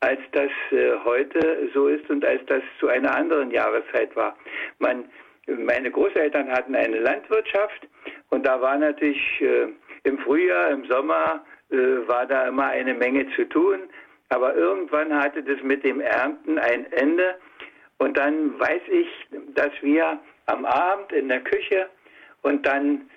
[0.00, 4.36] als das äh, heute so ist und als das zu einer anderen Jahreszeit war.
[4.78, 5.04] Man,
[5.46, 7.86] meine Großeltern hatten eine Landwirtschaft
[8.30, 9.68] und da war natürlich äh,
[10.04, 11.76] im Frühjahr, im Sommer äh,
[12.08, 13.90] war da immer eine Menge zu tun,
[14.30, 17.36] aber irgendwann hatte das mit dem Ernten ein Ende
[17.98, 19.08] und dann weiß ich,
[19.54, 21.88] dass wir am Abend in der Küche
[22.42, 23.10] und dann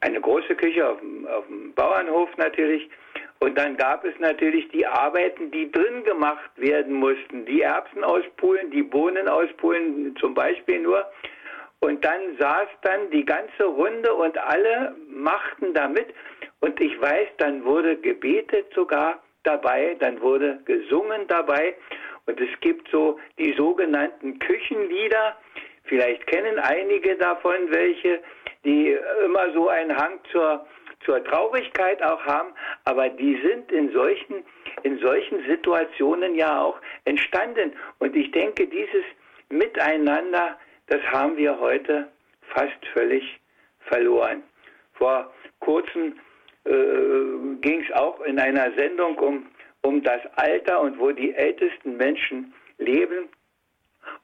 [0.00, 2.90] eine große Küche auf dem, auf dem Bauernhof natürlich
[3.38, 7.44] und dann gab es natürlich die Arbeiten, die drin gemacht werden mussten.
[7.44, 11.04] Die Erbsen auspulen, die Bohnen auspulen zum Beispiel nur.
[11.80, 16.06] Und dann saß dann die ganze Runde und alle machten damit.
[16.60, 21.76] Und ich weiß, dann wurde gebetet sogar dabei, dann wurde gesungen dabei.
[22.24, 25.36] Und es gibt so die sogenannten Küchenlieder.
[25.84, 28.20] Vielleicht kennen einige davon welche,
[28.64, 30.66] die immer so einen Hang zur
[31.04, 32.52] zur Traurigkeit auch haben,
[32.84, 34.44] aber die sind in solchen,
[34.82, 37.72] in solchen Situationen ja auch entstanden.
[37.98, 39.04] Und ich denke, dieses
[39.48, 42.08] Miteinander, das haben wir heute
[42.54, 43.40] fast völlig
[43.80, 44.42] verloren.
[44.94, 46.18] Vor kurzem
[46.64, 46.70] äh,
[47.60, 49.46] ging es auch in einer Sendung um,
[49.82, 53.28] um das Alter und wo die ältesten Menschen leben.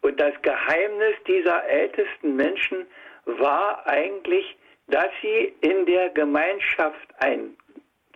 [0.01, 2.87] Und das Geheimnis dieser ältesten Menschen
[3.25, 4.57] war eigentlich,
[4.89, 7.57] dass sie in der Gemeinschaft ein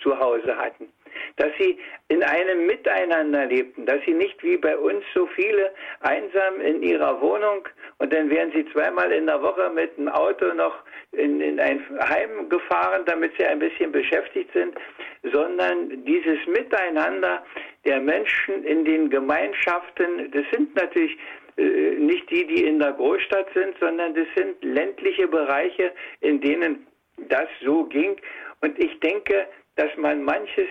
[0.03, 0.89] Zuhause hatten.
[1.37, 6.61] Dass sie in einem Miteinander lebten, dass sie nicht wie bei uns so viele einsam
[6.61, 7.67] in ihrer Wohnung
[7.99, 10.75] und dann werden sie zweimal in der Woche mit dem Auto noch
[11.13, 14.77] in, in ein Heim gefahren, damit sie ein bisschen beschäftigt sind,
[15.33, 17.43] sondern dieses Miteinander
[17.87, 21.17] der Menschen in den Gemeinschaften, das sind natürlich
[21.57, 26.87] nicht die, die in der Großstadt sind, sondern das sind ländliche Bereiche, in denen
[27.29, 28.17] das so ging.
[28.61, 30.69] Und ich denke, dass man manches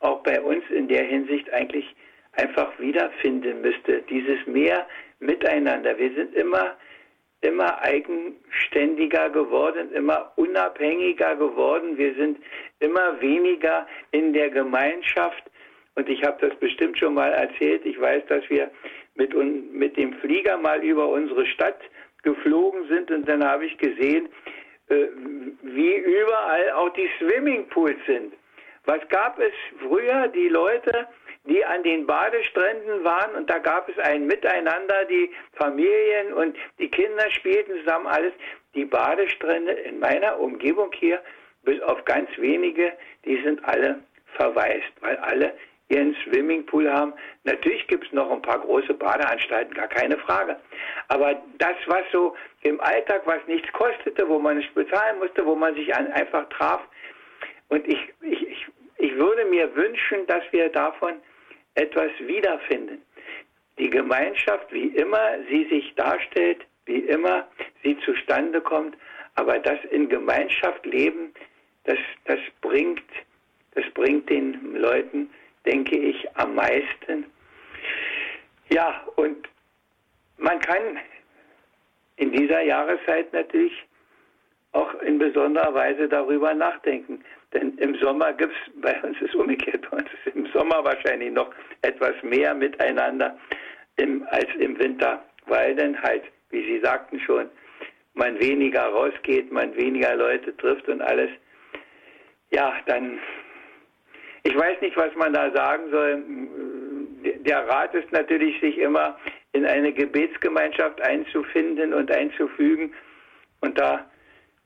[0.00, 1.94] auch bei uns in der Hinsicht eigentlich
[2.32, 4.02] einfach wiederfinden müsste.
[4.02, 4.86] Dieses mehr
[5.20, 5.96] Miteinander.
[5.96, 6.76] Wir sind immer,
[7.42, 11.96] immer eigenständiger geworden, immer unabhängiger geworden.
[11.96, 12.38] Wir sind
[12.80, 15.44] immer weniger in der Gemeinschaft.
[15.94, 17.86] Und ich habe das bestimmt schon mal erzählt.
[17.86, 18.70] Ich weiß, dass wir
[19.14, 21.80] mit, mit dem Flieger mal über unsere Stadt
[22.22, 24.28] geflogen sind und dann habe ich gesehen,
[24.88, 25.06] äh,
[25.62, 28.34] wie überall auch die Swimmingpools sind.
[28.84, 30.28] Was gab es früher?
[30.28, 31.06] Die Leute,
[31.44, 36.88] die an den Badestränden waren und da gab es ein Miteinander, die Familien und die
[36.88, 38.32] Kinder spielten zusammen alles.
[38.74, 41.20] Die Badestrände in meiner Umgebung hier,
[41.62, 42.92] bis auf ganz wenige,
[43.24, 44.02] die sind alle
[44.34, 45.52] verwaist, weil alle
[45.92, 47.12] ihren Swimmingpool haben.
[47.44, 50.56] Natürlich gibt es noch ein paar große Badeanstalten, gar keine Frage.
[51.08, 55.54] Aber das, was so im Alltag, was nichts kostete, wo man nicht bezahlen musste, wo
[55.54, 56.80] man sich einfach traf,
[57.68, 58.66] und ich, ich, ich,
[58.98, 61.14] ich würde mir wünschen, dass wir davon
[61.74, 63.00] etwas wiederfinden.
[63.78, 67.48] Die Gemeinschaft, wie immer sie sich darstellt, wie immer
[67.82, 68.96] sie zustande kommt,
[69.36, 71.32] aber das in Gemeinschaft leben,
[71.84, 73.02] das, das bringt,
[73.74, 75.30] das bringt den Leuten,
[75.66, 77.26] denke ich, am meisten.
[78.70, 79.48] Ja, und
[80.38, 80.98] man kann
[82.16, 83.72] in dieser Jahreszeit natürlich
[84.72, 87.22] auch in besonderer Weise darüber nachdenken.
[87.52, 91.30] Denn im Sommer gibt es, bei uns ist umgekehrt, bei uns ist im Sommer wahrscheinlich
[91.32, 91.50] noch
[91.82, 93.38] etwas mehr miteinander
[93.96, 97.50] im, als im Winter, weil dann halt, wie Sie sagten schon,
[98.14, 101.30] man weniger rausgeht, man weniger Leute trifft und alles.
[102.50, 103.18] Ja, dann,
[104.44, 106.22] ich weiß nicht, was man da sagen soll.
[107.44, 109.16] Der Rat ist natürlich, sich immer
[109.52, 112.92] in eine Gebetsgemeinschaft einzufinden und einzufügen.
[113.60, 114.10] Und da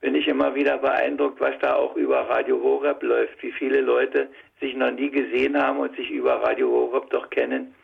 [0.00, 4.28] bin ich immer wieder beeindruckt, was da auch über Radio Horeb läuft, wie viele Leute
[4.60, 7.74] sich noch nie gesehen haben und sich über Radio Horeb doch kennen.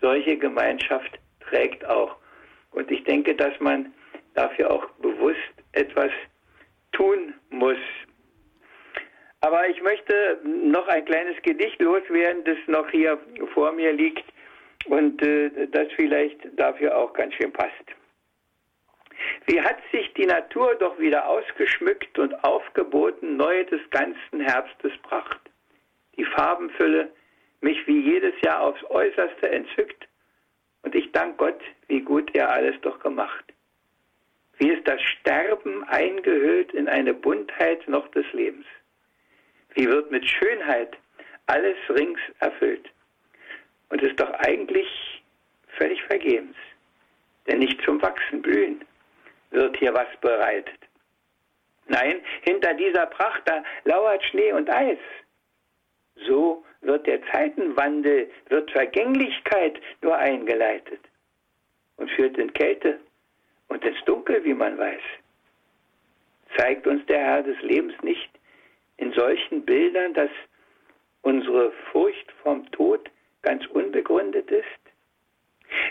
[0.00, 2.16] Solche Gemeinschaft trägt auch.
[2.72, 3.92] Und ich denke, dass man
[4.34, 5.38] dafür auch bewusst
[5.72, 6.10] etwas
[6.92, 7.78] tun muss.
[9.46, 13.16] Aber ich möchte noch ein kleines Gedicht loswerden, das noch hier
[13.54, 14.24] vor mir liegt
[14.86, 17.86] und äh, das vielleicht dafür auch ganz schön passt.
[19.46, 25.38] Wie hat sich die Natur doch wieder ausgeschmückt und aufgeboten, neu des ganzen Herbstes Pracht.
[26.18, 27.12] Die Farbenfülle
[27.60, 30.08] mich wie jedes Jahr aufs äußerste entzückt
[30.82, 33.44] und ich dank Gott, wie gut er alles doch gemacht.
[34.58, 38.66] Wie ist das Sterben eingehüllt in eine Buntheit noch des Lebens.
[39.76, 40.96] Wie wird mit Schönheit
[41.46, 42.88] alles rings erfüllt.
[43.88, 45.22] Und ist doch eigentlich
[45.78, 46.56] völlig vergebens,
[47.46, 48.84] denn nicht zum Wachsen blühen
[49.50, 50.78] wird hier was bereitet.
[51.86, 54.98] Nein, hinter dieser Pracht, da lauert Schnee und Eis.
[56.26, 61.00] So wird der Zeitenwandel, wird Vergänglichkeit nur eingeleitet
[61.96, 62.98] und führt in Kälte
[63.68, 65.02] und ins Dunkel, wie man weiß.
[66.56, 68.35] Zeigt uns der Herr des Lebens nicht
[68.98, 70.30] in solchen Bildern, dass
[71.22, 73.10] unsere Furcht vom Tod
[73.42, 74.64] ganz unbegründet ist?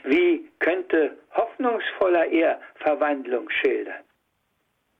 [0.04, 4.04] Wie könnte hoffnungsvoller er Verwandlung schildern?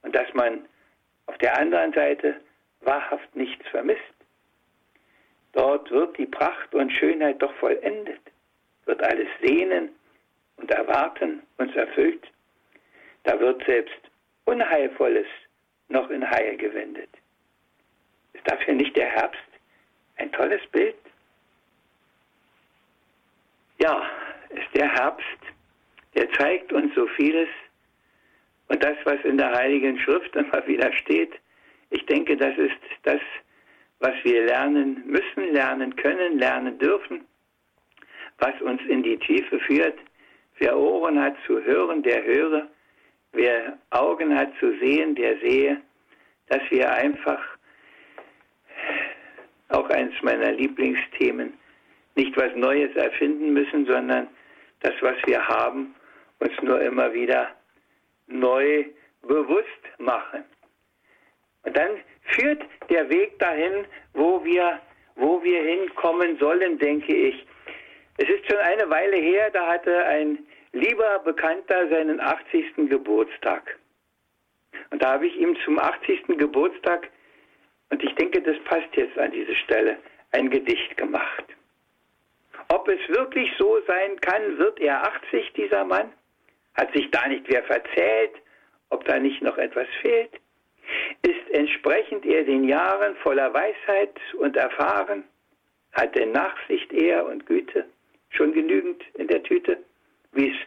[0.02, 0.66] Und dass man
[1.28, 2.36] auf der anderen Seite
[2.82, 4.02] wahrhaft nichts vermisst.
[5.54, 8.20] Dort wird die Pracht und Schönheit doch vollendet,
[8.86, 9.90] wird alles sehnen
[10.58, 12.28] und erwarten uns erfüllt.
[13.24, 14.00] Da wird selbst
[14.46, 15.28] Unheilvolles
[15.88, 17.10] noch in Heil gewendet.
[18.46, 19.42] Dafür nicht der Herbst
[20.18, 20.96] ein tolles Bild?
[23.80, 24.10] Ja,
[24.50, 25.26] ist der Herbst,
[26.16, 27.50] der zeigt uns so vieles.
[28.68, 31.34] Und das, was in der Heiligen Schrift immer wieder steht,
[31.90, 33.22] ich denke, das ist das,
[34.00, 37.26] was wir lernen müssen, lernen können, lernen dürfen,
[38.40, 39.98] was uns in die Tiefe führt.
[40.58, 42.68] Wer Ohren hat zu hören, der höre.
[43.34, 45.82] Wer Augen hat zu sehen, der sehe,
[46.48, 47.40] dass wir einfach,
[49.70, 51.54] auch eines meiner Lieblingsthemen,
[52.16, 54.28] nicht was Neues erfinden müssen, sondern
[54.82, 55.96] das, was wir haben,
[56.40, 57.50] uns nur immer wieder
[58.28, 58.86] neu
[59.22, 60.44] bewusst machen.
[61.64, 64.80] Und dann führt der Weg dahin, wo wir,
[65.16, 67.46] wo wir hinkommen sollen, denke ich.
[68.18, 70.40] Es ist schon eine Weile her, da hatte ein
[70.74, 72.90] lieber Bekannter seinen 80.
[72.90, 73.78] Geburtstag.
[74.92, 76.38] Und da habe ich ihm zum 80.
[76.38, 77.10] Geburtstag,
[77.90, 79.98] und ich denke, das passt jetzt an diese Stelle,
[80.32, 81.46] ein Gedicht gemacht.
[82.70, 86.12] Ob es wirklich so sein kann, wird er 80, dieser Mann?
[86.74, 88.34] Hat sich da nicht wer verzählt?
[88.90, 90.32] Ob da nicht noch etwas fehlt?
[91.22, 95.24] Ist entsprechend er den Jahren voller Weisheit und Erfahren?
[95.94, 97.86] Hat denn Nachsicht er und Güte
[98.30, 99.78] schon genügend in der Tüte,
[100.34, 100.58] wie es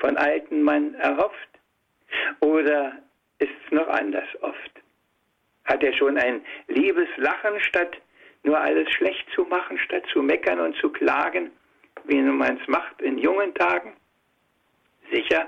[0.00, 1.48] von alten Mann erhofft?
[2.40, 2.98] Oder
[3.38, 4.77] ist es noch anders oft?
[5.68, 7.98] Hat er schon ein liebes Lachen statt
[8.42, 11.50] nur alles schlecht zu machen, statt zu meckern und zu klagen,
[12.04, 13.92] wie man es macht in jungen Tagen?
[15.12, 15.46] Sicher,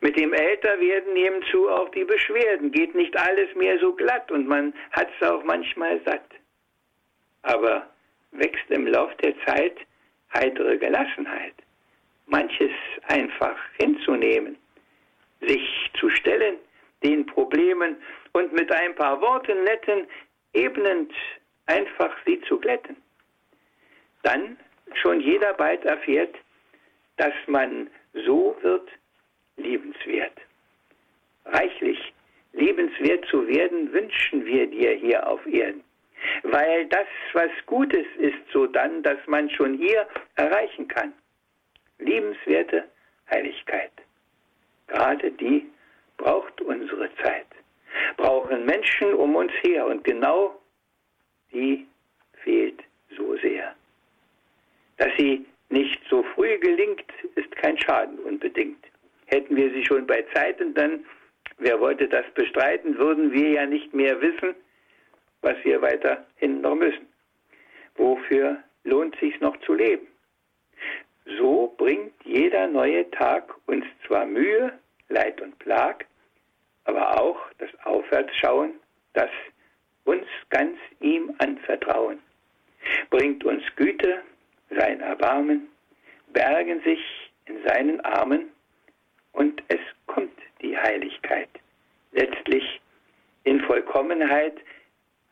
[0.00, 4.46] mit dem Älterwerden nehmen zu auch die Beschwerden, geht nicht alles mehr so glatt und
[4.46, 6.30] man hat es auch manchmal satt.
[7.42, 7.90] Aber
[8.30, 9.76] wächst im Lauf der Zeit
[10.34, 11.54] heitere Gelassenheit,
[12.26, 12.72] manches
[13.08, 14.56] einfach hinzunehmen,
[15.40, 16.58] sich zu stellen
[17.02, 17.96] den Problemen
[18.32, 20.06] und mit ein paar Worten netten,
[20.52, 21.12] ebnend
[21.66, 22.96] einfach sie zu glätten.
[24.22, 24.56] Dann
[24.94, 26.34] schon jeder bald erfährt,
[27.16, 28.88] dass man so wird
[29.56, 30.38] liebenswert.
[31.44, 32.12] Reichlich
[32.52, 35.84] liebenswert zu werden, wünschen wir dir hier auf Erden.
[36.42, 41.12] Weil das, was Gutes ist, so dann, dass man schon hier erreichen kann.
[41.98, 42.84] Liebenswerte
[43.30, 43.92] Heiligkeit.
[44.88, 45.66] Gerade die
[46.16, 47.46] braucht unsere Zeit.
[48.16, 50.60] Brauchen Menschen um uns her und genau
[51.52, 51.86] die
[52.42, 52.82] fehlt
[53.16, 53.74] so sehr.
[54.98, 58.84] Dass sie nicht so früh gelingt, ist kein Schaden unbedingt.
[59.26, 61.04] Hätten wir sie schon bei Zeiten, dann,
[61.58, 64.54] wer wollte das bestreiten, würden wir ja nicht mehr wissen,
[65.42, 67.06] was wir weiterhin noch müssen.
[67.96, 70.06] Wofür lohnt sich noch zu leben?
[71.38, 74.72] So bringt jeder neue Tag uns zwar Mühe,
[75.08, 76.06] Leid und Plag,
[76.84, 78.74] aber auch das Aufwärtsschauen,
[79.12, 79.30] das
[80.04, 82.20] uns ganz ihm anvertrauen,
[83.10, 84.22] bringt uns Güte,
[84.70, 85.68] sein Erbarmen,
[86.32, 87.00] bergen sich
[87.46, 88.50] in seinen Armen
[89.32, 91.48] und es kommt die Heiligkeit.
[92.12, 92.80] Letztlich
[93.44, 94.56] in Vollkommenheit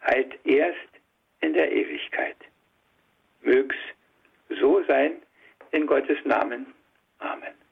[0.02, 0.78] halt erst
[1.40, 2.37] in der Ewigkeit.
[3.42, 3.76] Mög's
[4.60, 5.22] so sein
[5.72, 6.66] in Gottes Namen.
[7.18, 7.63] Amen.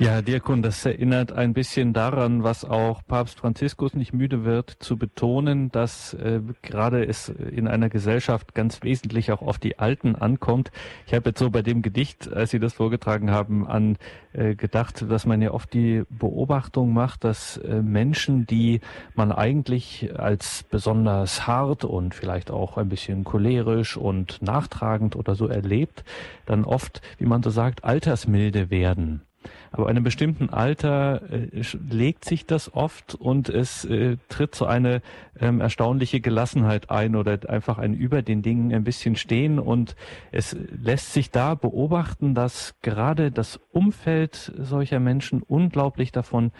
[0.00, 4.96] Ja, Dirkun, das erinnert ein bisschen daran, was auch Papst Franziskus nicht müde wird zu
[4.96, 10.70] betonen, dass äh, gerade es in einer Gesellschaft ganz wesentlich auch auf die Alten ankommt.
[11.06, 13.98] Ich habe jetzt so bei dem Gedicht, als Sie das vorgetragen haben, an
[14.32, 18.80] äh, gedacht, dass man ja oft die Beobachtung macht, dass äh, Menschen, die
[19.14, 25.46] man eigentlich als besonders hart und vielleicht auch ein bisschen cholerisch und nachtragend oder so
[25.46, 26.04] erlebt,
[26.46, 29.26] dann oft, wie man so sagt, altersmilde werden.
[29.72, 35.00] Aber einem bestimmten Alter äh, legt sich das oft und es äh, tritt so eine
[35.38, 39.94] ähm, erstaunliche Gelassenheit ein oder einfach ein über den Dingen ein bisschen stehen und
[40.32, 46.50] es lässt sich da beobachten, dass gerade das Umfeld solcher Menschen unglaublich davon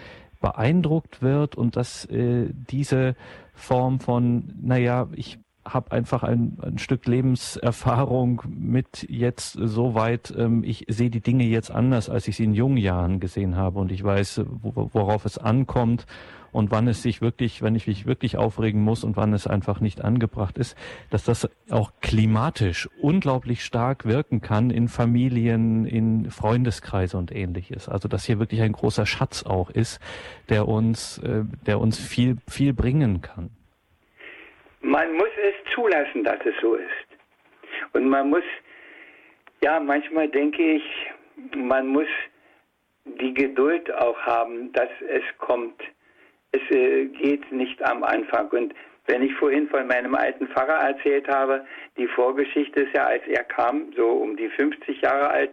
[0.40, 3.16] beeindruckt wird und dass äh, diese
[3.54, 5.38] Form von, naja, ich
[5.74, 11.44] habe einfach ein, ein, Stück Lebenserfahrung mit jetzt so weit, ähm, ich sehe die Dinge
[11.44, 15.38] jetzt anders, als ich sie in jungen Jahren gesehen habe und ich weiß, worauf es
[15.38, 16.06] ankommt
[16.52, 19.80] und wann es sich wirklich, wenn ich mich wirklich aufregen muss und wann es einfach
[19.80, 20.76] nicht angebracht ist,
[21.10, 27.88] dass das auch klimatisch unglaublich stark wirken kann in Familien, in Freundeskreise und ähnliches.
[27.88, 30.00] Also dass hier wirklich ein großer Schatz auch ist,
[30.48, 33.50] der uns, äh, der uns viel, viel bringen kann.
[34.80, 37.10] Man muss es zulassen, dass es so ist.
[37.92, 38.44] Und man muss,
[39.62, 40.84] ja, manchmal denke ich,
[41.54, 42.08] man muss
[43.04, 45.80] die Geduld auch haben, dass es kommt.
[46.52, 48.48] Es äh, geht nicht am Anfang.
[48.48, 48.74] Und
[49.06, 53.44] wenn ich vorhin von meinem alten Pfarrer erzählt habe, die Vorgeschichte ist ja, als er
[53.44, 55.50] kam, so um die 50 Jahre alt,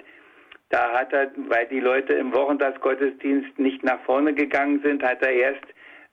[0.70, 5.32] da hat er, weil die Leute im Wochentagsgottesdienst nicht nach vorne gegangen sind, hat er
[5.32, 5.66] erst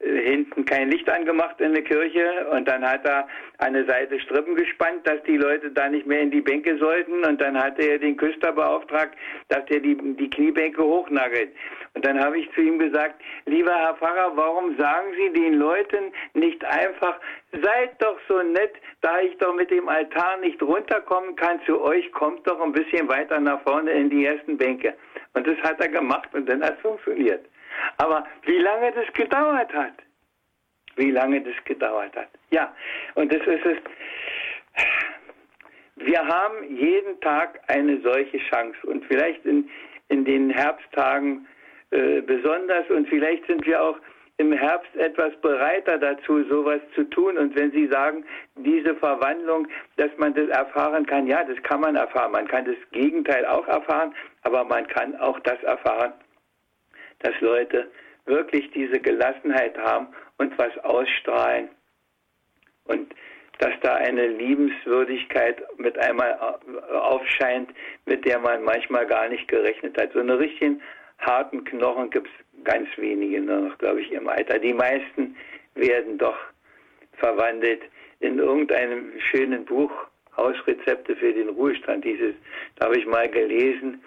[0.05, 3.27] hinten kein Licht angemacht in der Kirche und dann hat er
[3.59, 7.41] eine Seite Strippen gespannt, dass die Leute da nicht mehr in die Bänke sollten und
[7.41, 9.17] dann hat er den Küster beauftragt,
[9.49, 11.51] dass er die, die Kniebänke hochnagelt.
[11.95, 16.13] Und dann habe ich zu ihm gesagt, lieber Herr Pfarrer, warum sagen Sie den Leuten
[16.35, 17.19] nicht einfach,
[17.53, 22.11] seid doch so nett, da ich doch mit dem Altar nicht runterkommen kann zu euch,
[22.13, 24.95] kommt doch ein bisschen weiter nach vorne in die ersten Bänke.
[25.35, 27.45] Und das hat er gemacht und dann hat es funktioniert.
[27.99, 29.95] Aber wie lange das gedauert hat,
[30.97, 32.29] wie lange das gedauert hat.
[32.51, 32.73] Ja,
[33.15, 33.79] und das ist es.
[35.97, 39.69] Wir haben jeden Tag eine solche Chance und vielleicht in,
[40.09, 41.47] in den Herbsttagen
[41.91, 43.97] äh, besonders und vielleicht sind wir auch
[44.37, 47.39] im Herbst etwas bereiter dazu, sowas zu tun.
[47.39, 48.25] Und wenn Sie sagen,
[48.57, 52.33] diese Verwandlung, dass man das erfahren kann, ja, das kann man erfahren.
[52.33, 54.13] Man kann das Gegenteil auch erfahren,
[54.43, 56.13] aber man kann auch das erfahren,
[57.21, 57.91] dass Leute
[58.27, 60.09] wirklich diese Gelassenheit haben
[60.39, 61.69] und was ausstrahlen.
[62.85, 63.15] Und
[63.59, 66.39] dass da eine Liebenswürdigkeit mit einmal
[66.93, 67.71] aufscheint,
[68.05, 70.13] mit der man manchmal gar nicht gerechnet hat.
[70.13, 70.83] So eine richtigen
[71.19, 74.59] harten Knochen gibt es ganz wenige nur noch, glaube ich, im Alter.
[74.59, 75.37] Die meisten
[75.75, 76.37] werden doch
[77.15, 77.83] verwandelt
[78.21, 79.93] in irgendeinem schönen Buch,
[80.37, 82.35] Hausrezepte für den Ruhestand, dieses,
[82.77, 84.03] da habe ich mal gelesen,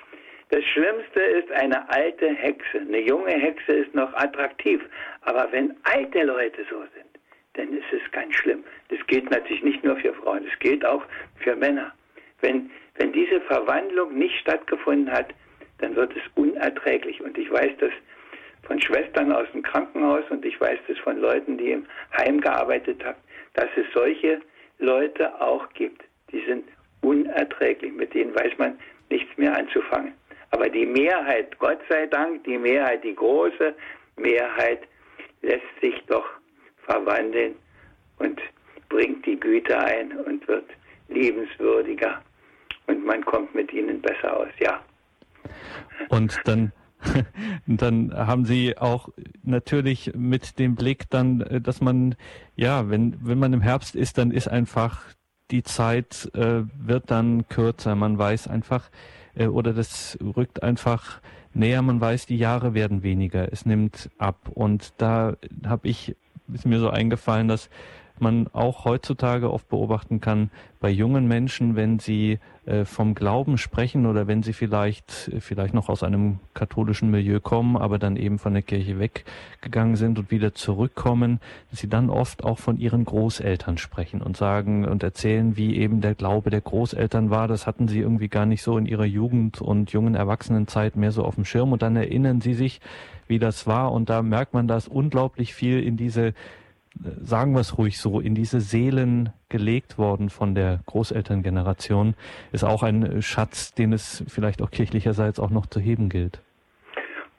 [0.50, 2.80] das Schlimmste ist eine alte Hexe.
[2.80, 4.82] Eine junge Hexe ist noch attraktiv.
[5.22, 7.08] Aber wenn alte Leute so sind,
[7.54, 8.64] dann ist es ganz schlimm.
[8.90, 11.04] Das gilt natürlich nicht nur für Frauen, das gilt auch
[11.40, 11.92] für Männer.
[12.42, 15.34] Wenn, wenn diese Verwandlung nicht stattgefunden hat,
[15.80, 17.20] dann wird es unerträglich.
[17.22, 17.92] Und ich weiß das
[18.64, 21.86] von Schwestern aus dem Krankenhaus und ich weiß das von Leuten, die im
[22.16, 23.18] Heim gearbeitet haben,
[23.54, 24.40] dass es solche
[24.80, 26.04] Leute auch gibt.
[26.32, 26.66] Die sind
[27.02, 27.92] unerträglich.
[27.94, 28.78] Mit denen weiß man
[29.10, 30.14] nichts mehr anzufangen.
[30.58, 33.76] Aber die Mehrheit, Gott sei Dank, die Mehrheit, die große
[34.16, 34.80] Mehrheit
[35.44, 36.26] lässt sich doch
[36.84, 37.54] verwandeln
[38.18, 38.42] und
[38.90, 40.66] bringt die Güte ein und wird
[41.10, 42.24] liebenswürdiger
[42.88, 44.82] und man kommt mit ihnen besser aus, ja.
[46.10, 46.72] Und dann
[47.68, 49.10] dann haben Sie auch
[49.44, 52.16] natürlich mit dem Blick dann, dass man,
[52.56, 55.04] ja, wenn, wenn man im Herbst ist, dann ist einfach
[55.52, 57.94] die Zeit äh, wird dann kürzer.
[57.94, 58.90] Man weiß einfach,
[59.38, 61.22] äh, oder das rückt einfach
[61.54, 61.82] näher.
[61.82, 63.52] Man weiß, die Jahre werden weniger.
[63.52, 64.50] Es nimmt ab.
[64.54, 65.36] Und da
[65.66, 66.16] habe ich,
[66.54, 67.70] ist mir so eingefallen, dass
[68.22, 74.06] man auch heutzutage oft beobachten kann bei jungen Menschen, wenn sie äh, vom Glauben sprechen
[74.06, 78.54] oder wenn sie vielleicht, vielleicht noch aus einem katholischen Milieu kommen, aber dann eben von
[78.54, 81.40] der Kirche weggegangen sind und wieder zurückkommen,
[81.72, 86.02] dass sie dann oft auch von ihren Großeltern sprechen und sagen und erzählen, wie eben
[86.02, 87.48] der Glaube der Großeltern war.
[87.48, 91.24] Das hatten sie irgendwie gar nicht so in ihrer Jugend und jungen Erwachsenenzeit mehr so
[91.24, 92.82] auf dem Schirm und dann erinnern sie sich,
[93.28, 96.34] wie das war und da merkt man, dass unglaublich viel in diese
[97.22, 102.16] sagen wir es ruhig so, in diese Seelen gelegt worden von der Großelterngeneration,
[102.52, 106.42] ist auch ein Schatz, den es vielleicht auch kirchlicherseits auch noch zu heben gilt.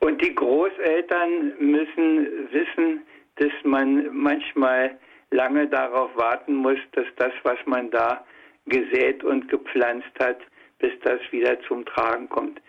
[0.00, 3.02] Und die Großeltern müssen wissen,
[3.36, 4.96] dass man manchmal
[5.30, 8.24] lange darauf warten muss, dass das, was man da
[8.66, 10.38] gesät und gepflanzt hat,
[10.78, 12.60] bis das wieder zum Tragen kommt.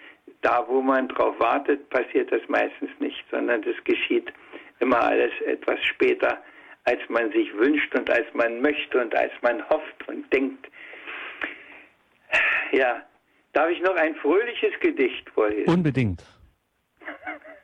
[0.42, 4.32] Da, wo man drauf wartet, passiert das meistens nicht, sondern das geschieht
[4.80, 6.42] immer alles etwas später
[6.86, 10.68] als man sich wünscht und als man möchte und als man hofft und denkt.
[12.72, 13.04] Ja,
[13.54, 15.70] darf ich noch ein fröhliches Gedicht vorlesen?
[15.70, 16.24] Unbedingt.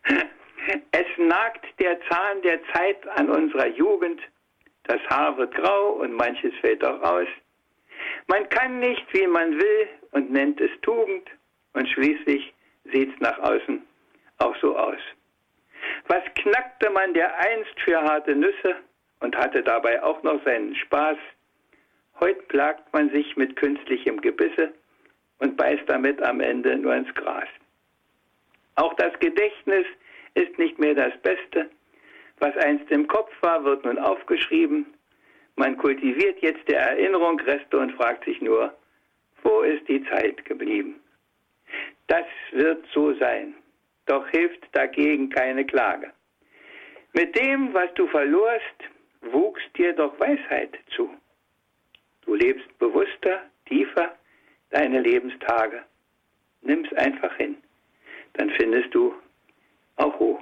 [0.91, 4.20] Es nagt der Zahn der Zeit an unserer Jugend,
[4.86, 7.28] das Haar wird grau und manches fällt auch aus.
[8.28, 11.30] Man kann nicht, wie man will und nennt es Tugend
[11.74, 12.51] und schließlich
[12.91, 13.86] sieht's nach außen
[14.39, 14.99] auch so aus.
[16.07, 18.76] Was knackte man der einst für harte Nüsse?
[19.26, 21.17] Und hatte dabei auch noch seinen Spaß.
[22.19, 24.71] Heute plagt man sich mit künstlichem Gebisse
[25.39, 27.47] und beißt damit am Ende nur ins Gras.
[28.76, 29.86] Auch das Gedächtnis
[30.36, 31.71] ist nicht mehr das Beste.
[32.38, 34.86] Was einst im Kopf war, wird nun aufgeschrieben.
[35.55, 38.76] Man kultiviert jetzt der Erinnerung Reste und fragt sich nur,
[39.41, 40.99] wo ist die Zeit geblieben?
[42.07, 43.55] Das wird so sein,
[44.05, 46.11] doch hilft dagegen keine Klage.
[47.13, 48.84] Mit dem, was du verlorst,
[49.32, 51.09] wuchs dir doch Weisheit zu.
[52.21, 54.15] Du lebst bewusster, tiefer
[54.71, 55.84] deine Lebenstage.
[56.61, 57.57] Nimm's einfach hin,
[58.34, 59.13] dann findest du
[59.97, 60.39] auch Ruhe.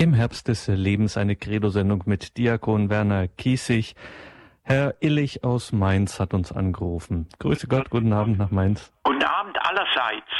[0.00, 3.94] Im Herbst des Lebens eine Credo-Sendung mit Diakon Werner Kiesig.
[4.62, 7.28] Herr Illich aus Mainz hat uns angerufen.
[7.38, 8.94] Grüße Gott, guten Abend nach Mainz.
[9.02, 10.32] Guten Abend allerseits.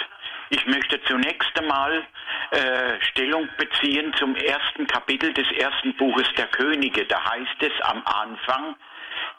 [0.49, 1.93] Ich möchte zunächst einmal
[2.53, 7.05] äh, Stellung beziehen zum ersten Kapitel des ersten Buches der Könige.
[7.05, 8.77] Da heißt es am Anfang,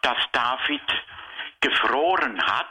[0.03, 0.85] dass David
[1.61, 2.67] gefroren hat.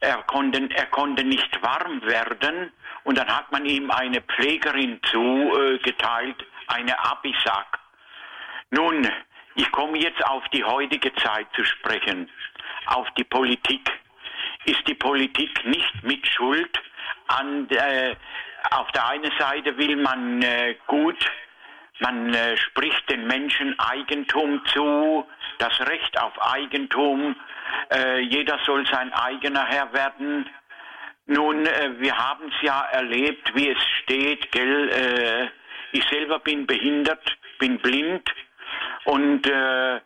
[0.00, 2.70] Er konnte, er konnte nicht warm werden
[3.04, 6.36] und dann hat man ihm eine Pflegerin zugeteilt,
[6.68, 7.78] eine Abisak.
[8.70, 9.10] Nun,
[9.54, 12.30] ich komme jetzt auf die heutige Zeit zu sprechen,
[12.86, 13.90] auf die Politik.
[14.64, 16.78] Ist die Politik nicht mit Schuld
[17.28, 18.16] an äh,
[18.70, 21.18] auf der einen Seite will man äh, gut,
[22.00, 25.26] man äh, spricht den Menschen Eigentum zu,
[25.58, 27.36] das Recht auf Eigentum,
[27.92, 30.48] äh, jeder soll sein eigener Herr werden.
[31.26, 35.48] Nun, äh, wir haben es ja erlebt, wie es steht, gell, äh,
[35.92, 37.22] ich selber bin behindert,
[37.58, 38.28] bin blind
[39.04, 40.00] und äh,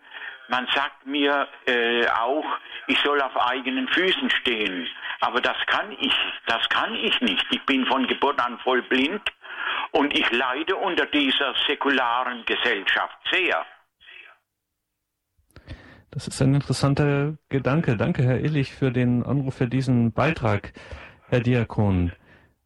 [0.48, 2.44] man sagt mir äh, auch,
[2.86, 4.86] ich soll auf eigenen Füßen stehen.
[5.20, 6.14] Aber das kann ich,
[6.46, 7.46] das kann ich nicht.
[7.50, 9.22] Ich bin von Geburt an voll blind
[9.92, 13.64] und ich leide unter dieser säkularen Gesellschaft sehr.
[16.10, 17.96] Das ist ein interessanter Gedanke.
[17.96, 20.72] Danke, Herr Illich, für den Anruf, für diesen Beitrag,
[21.28, 22.12] Herr Diakon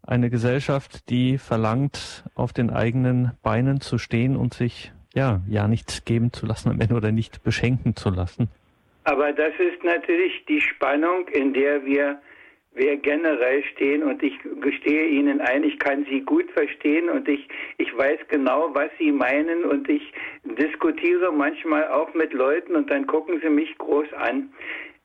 [0.07, 6.05] eine Gesellschaft, die verlangt, auf den eigenen Beinen zu stehen und sich ja, ja nichts
[6.05, 8.49] geben zu lassen am Ende oder nicht beschenken zu lassen.
[9.05, 12.21] Aber das ist natürlich die Spannung, in der wir,
[12.75, 14.03] wir generell stehen.
[14.03, 17.09] Und ich gestehe Ihnen ein, ich kann Sie gut verstehen.
[17.09, 17.49] Und ich,
[17.79, 19.65] ich weiß genau, was Sie meinen.
[19.65, 20.13] Und ich
[20.59, 22.75] diskutiere manchmal auch mit Leuten.
[22.75, 24.51] Und dann gucken sie mich groß an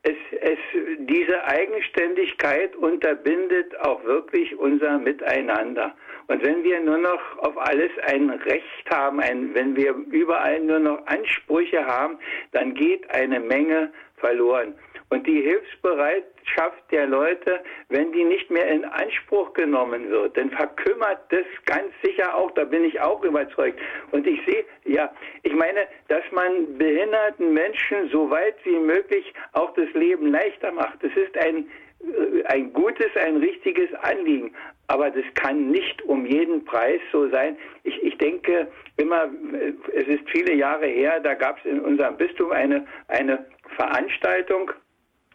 [0.03, 0.57] es, es,
[0.99, 5.93] diese Eigenständigkeit unterbindet auch wirklich unser Miteinander.
[6.27, 10.79] Und wenn wir nur noch auf alles ein Recht haben, ein, wenn wir überall nur
[10.79, 12.17] noch Ansprüche haben,
[12.51, 14.73] dann geht eine Menge verloren.
[15.11, 17.59] Und die Hilfsbereitschaft der Leute,
[17.89, 22.63] wenn die nicht mehr in Anspruch genommen wird, dann verkümmert das ganz sicher auch, da
[22.63, 23.77] bin ich auch überzeugt.
[24.11, 25.11] Und ich sehe, ja,
[25.43, 31.03] ich meine, dass man behinderten Menschen so weit wie möglich auch das Leben leichter macht.
[31.03, 34.53] Das ist ein, äh, ein gutes, ein richtiges Anliegen.
[34.87, 37.57] Aber das kann nicht um jeden Preis so sein.
[37.83, 42.15] Ich, ich denke immer, äh, es ist viele Jahre her, da gab es in unserem
[42.15, 43.45] Bistum eine, eine
[43.75, 44.71] Veranstaltung,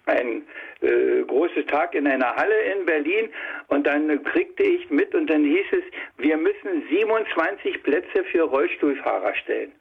[0.07, 0.47] ein
[0.81, 3.29] äh, großes Tag in einer Halle in Berlin
[3.69, 5.85] und dann kriegte ich mit und dann hieß es,
[6.19, 9.73] wir müssen 27 Plätze für Rollstuhlfahrer stellen.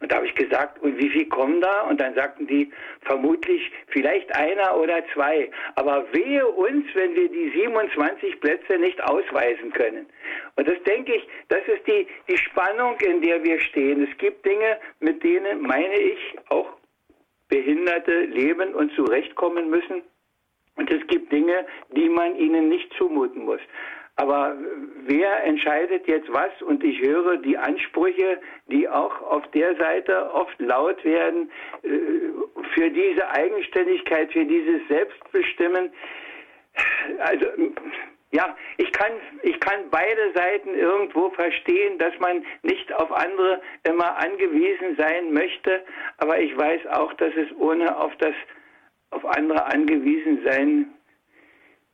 [0.00, 1.82] Und da habe ich gesagt, und wie viel kommen da?
[1.82, 2.70] Und dann sagten die,
[3.02, 5.50] vermutlich vielleicht einer oder zwei.
[5.76, 10.06] Aber wehe uns, wenn wir die 27 Plätze nicht ausweisen können.
[10.56, 14.06] Und das denke ich, das ist die, die Spannung, in der wir stehen.
[14.06, 16.68] Es gibt Dinge, mit denen, meine ich, auch
[17.48, 20.02] Behinderte leben und zurechtkommen müssen.
[20.76, 21.66] Und es gibt Dinge,
[21.96, 23.60] die man ihnen nicht zumuten muss.
[24.16, 24.56] Aber
[25.06, 26.50] wer entscheidet jetzt was?
[26.62, 31.50] Und ich höre die Ansprüche, die auch auf der Seite oft laut werden,
[31.82, 31.88] äh,
[32.74, 35.90] für diese Eigenständigkeit, für dieses Selbstbestimmen.
[37.18, 37.46] Also
[38.34, 39.12] ja, ich kann,
[39.42, 45.84] ich kann beide Seiten irgendwo verstehen, dass man nicht auf andere immer angewiesen sein möchte,
[46.18, 48.34] aber ich weiß auch, dass es ohne auf das,
[49.10, 50.86] auf andere angewiesen sein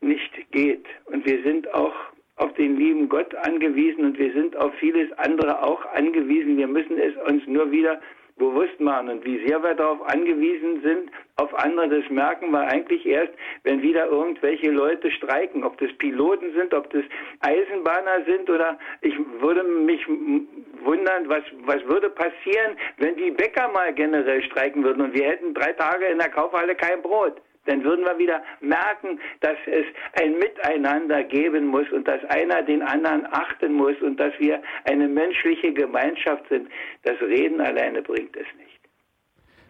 [0.00, 0.86] nicht geht.
[1.04, 1.94] Und wir sind auch
[2.36, 6.56] auf den lieben Gott angewiesen und wir sind auf vieles andere auch angewiesen.
[6.56, 8.00] Wir müssen es uns nur wieder
[8.40, 9.08] bewusst machen.
[9.10, 13.32] Und wie sehr wir darauf angewiesen sind, auf andere, das merken wir eigentlich erst,
[13.62, 15.62] wenn wieder irgendwelche Leute streiken.
[15.62, 17.04] Ob das Piloten sind, ob das
[17.40, 23.92] Eisenbahner sind oder ich würde mich wundern, was, was würde passieren, wenn die Bäcker mal
[23.94, 27.40] generell streiken würden und wir hätten drei Tage in der Kaufhalle kein Brot
[27.70, 29.84] dann würden wir wieder merken, dass es
[30.20, 35.06] ein Miteinander geben muss und dass einer den anderen achten muss und dass wir eine
[35.06, 36.68] menschliche Gemeinschaft sind.
[37.04, 38.70] Das Reden alleine bringt es nicht.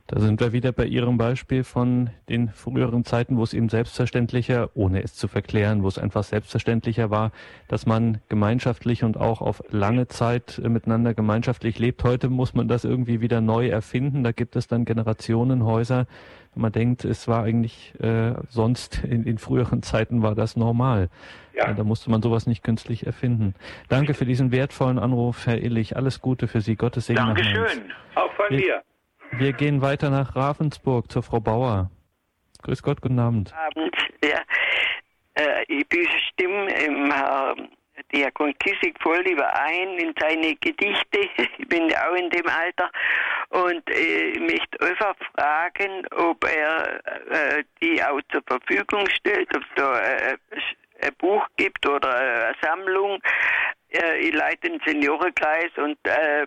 [0.06, 4.70] Da sind wir wieder bei Ihrem Beispiel von den früheren Zeiten, wo es eben selbstverständlicher,
[4.74, 7.30] ohne es zu verklären, wo es einfach selbstverständlicher war,
[7.68, 12.02] dass man gemeinschaftlich und auch auf lange Zeit miteinander gemeinschaftlich lebt.
[12.02, 14.24] Heute muss man das irgendwie wieder neu erfinden.
[14.24, 16.08] Da gibt es dann Generationenhäuser.
[16.54, 21.08] Man denkt, es war eigentlich äh, sonst in, in früheren Zeiten war das normal.
[21.54, 21.72] Ja.
[21.72, 23.54] Da musste man sowas nicht künstlich erfinden.
[23.88, 25.96] Danke für diesen wertvollen Anruf, Herr Illich.
[25.96, 26.76] Alles Gute für Sie.
[26.76, 27.18] Gottes Segen.
[27.18, 27.92] Dankeschön.
[28.14, 28.82] Auch von mir.
[29.32, 31.90] Wir gehen weiter nach Ravensburg zur Frau Bauer.
[32.62, 33.54] Grüß Gott, guten Abend.
[33.54, 33.94] Abend,
[34.24, 34.40] ja.
[35.34, 37.68] Äh, ich bestimme im Herrn
[38.12, 41.28] Diakon Kissig voll überein in seine Gedichte.
[41.58, 42.90] Ich bin ja auch in dem Alter.
[43.50, 49.68] Und äh, möchte einfach fragen, ob er äh, die auch zur Verfügung stellt, ob es
[49.76, 50.36] da äh,
[51.02, 53.20] ein Buch gibt oder eine Sammlung.
[53.90, 56.46] Äh, ich leite den Seniorenkreis und äh,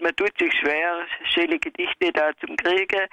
[0.00, 3.08] man tut sich schwer, schöne Gedichte da zum Kriegen,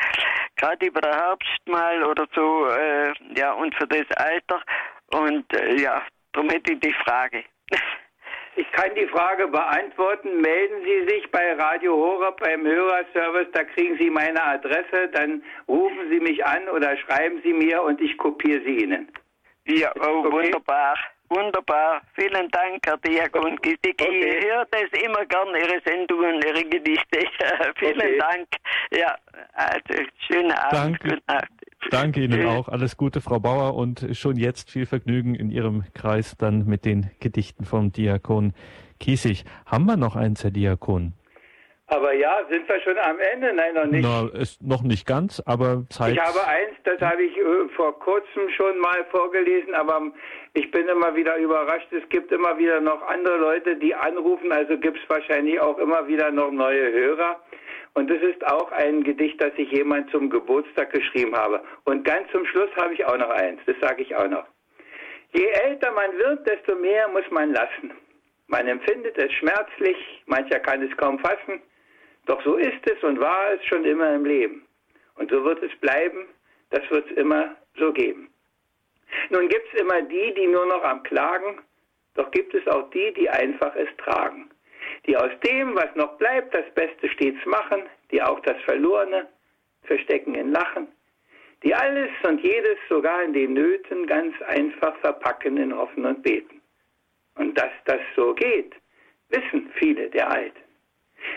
[0.56, 4.62] gerade über den Herbst mal oder so, äh, ja, und für das Alter.
[5.12, 7.44] Und äh, ja, darum hätte ich die Frage.
[8.56, 10.42] Ich kann die Frage beantworten.
[10.42, 16.10] Melden Sie sich bei Radio Horeb beim Hörerservice, da kriegen Sie meine Adresse, dann rufen
[16.10, 19.10] Sie mich an oder schreiben Sie mir und ich kopiere sie Ihnen.
[19.66, 20.32] Ja, oh, okay.
[20.32, 20.98] wunderbar.
[21.30, 24.02] Wunderbar, vielen Dank, Herr Diakon Gisik.
[24.02, 24.40] Okay.
[24.40, 27.20] Ich höre das immer gern, Ihre Sendungen, Ihre Gedichte.
[27.78, 28.18] vielen okay.
[28.18, 28.48] Dank.
[28.92, 29.16] Ja,
[29.54, 31.00] also schönen Abend.
[31.04, 31.22] Danke.
[31.92, 32.68] Danke Ihnen auch.
[32.68, 37.12] Alles Gute, Frau Bauer, und schon jetzt viel Vergnügen in Ihrem Kreis dann mit den
[37.20, 38.54] Gedichten vom Diakon
[39.00, 39.46] Kiesig.
[39.66, 41.14] Haben wir noch eins, Herr Diakon?
[41.92, 43.52] Aber ja, sind wir schon am Ende?
[43.52, 44.04] Nein, noch nicht.
[44.04, 46.14] Na, ist noch nicht ganz, aber Zeit.
[46.14, 50.12] Ich habe eins, das habe ich äh, vor kurzem schon mal vorgelesen, aber
[50.54, 51.92] ich bin immer wieder überrascht.
[51.92, 56.08] Es gibt immer wieder noch andere Leute, die anrufen, also gibt es wahrscheinlich auch immer
[56.08, 57.40] wieder noch neue Hörer.
[57.96, 61.60] Und es ist auch ein Gedicht, das ich jemand zum Geburtstag geschrieben habe.
[61.86, 64.46] Und ganz zum Schluss habe ich auch noch eins, das sage ich auch noch.
[65.34, 67.92] Je älter man wird, desto mehr muss man lassen.
[68.48, 71.62] Man empfindet es schmerzlich, mancher kann es kaum fassen.
[72.26, 74.66] Doch so ist es und war es schon immer im Leben.
[75.16, 76.28] Und so wird es bleiben,
[76.70, 78.30] das wird es immer so geben.
[79.30, 81.60] Nun gibt es immer die, die nur noch am Klagen,
[82.16, 84.50] doch gibt es auch die, die einfach es tragen.
[85.06, 89.28] Die aus dem, was noch bleibt, das Beste stets machen, die auch das Verlorene
[89.84, 90.88] verstecken in Lachen,
[91.64, 96.62] die alles und jedes, sogar in den Nöten, ganz einfach verpacken in Hoffen und Beten.
[97.36, 98.74] Und dass das so geht,
[99.30, 100.69] wissen viele der Alten.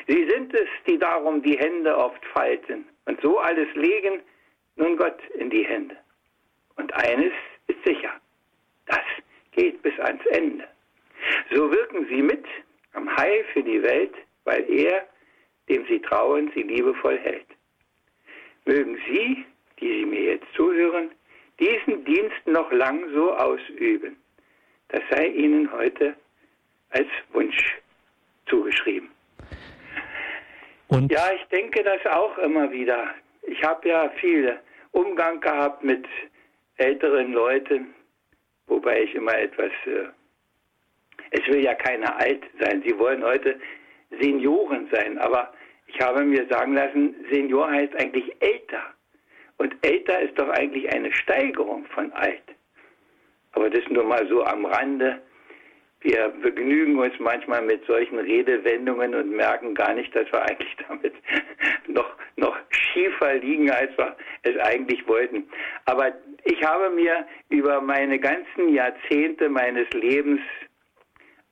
[0.07, 4.21] Sie sind es, die darum die Hände oft falten und so alles legen,
[4.77, 5.97] nun Gott in die Hände.
[6.77, 7.33] Und eines
[7.67, 8.13] ist sicher,
[8.87, 9.05] das
[9.53, 10.67] geht bis ans Ende.
[11.51, 12.45] So wirken sie mit
[12.95, 14.15] am Heil für die Welt,
[14.45, 15.07] weil er,
[15.69, 17.47] dem sie trauen, sie liebevoll hält.
[18.65, 19.45] Mögen Sie,
[19.81, 21.11] die Sie mir jetzt zuhören,
[21.59, 24.17] diesen Dienst noch lang so ausüben.
[24.89, 26.15] Das sei Ihnen heute
[26.91, 27.79] als Wunsch
[28.47, 29.11] zugeschrieben.
[30.93, 33.15] Und ja, ich denke das auch immer wieder.
[33.43, 34.59] Ich habe ja viel
[34.91, 36.07] Umgang gehabt mit
[36.77, 37.95] älteren Leuten,
[38.67, 40.09] wobei ich immer etwas, äh,
[41.31, 43.59] es will ja keiner alt sein, sie wollen heute
[44.21, 45.55] Senioren sein, aber
[45.87, 48.83] ich habe mir sagen lassen, Senior heißt eigentlich älter.
[49.57, 52.43] Und älter ist doch eigentlich eine Steigerung von alt.
[53.53, 55.23] Aber das nur mal so am Rande.
[56.03, 61.15] Wir begnügen uns manchmal mit solchen Redewendungen und merken gar nicht, dass wir eigentlich damit
[61.87, 65.49] noch, noch schiefer liegen, als wir es eigentlich wollten.
[65.85, 66.13] Aber
[66.45, 70.41] ich habe mir über meine ganzen Jahrzehnte meines Lebens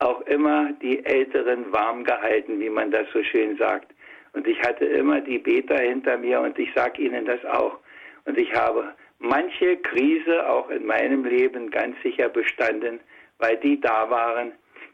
[0.01, 3.93] auch immer die Älteren warm gehalten, wie man das so schön sagt.
[4.33, 7.79] Und ich hatte immer die Beter hinter mir und ich sage Ihnen das auch.
[8.25, 13.01] Und ich habe manche Krise auch in meinem Leben ganz sicher bestanden,
[13.41, 14.53] weil die da waren,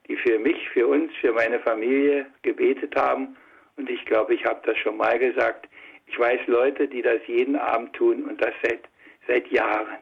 [0.08, 3.36] die für mich, für uns, für meine Familie gebetet haben.
[3.76, 5.68] Und ich glaube, ich habe das schon mal gesagt.
[6.06, 8.80] Ich weiß Leute, die das jeden Abend tun und das seit,
[9.26, 9.98] seit Jahren.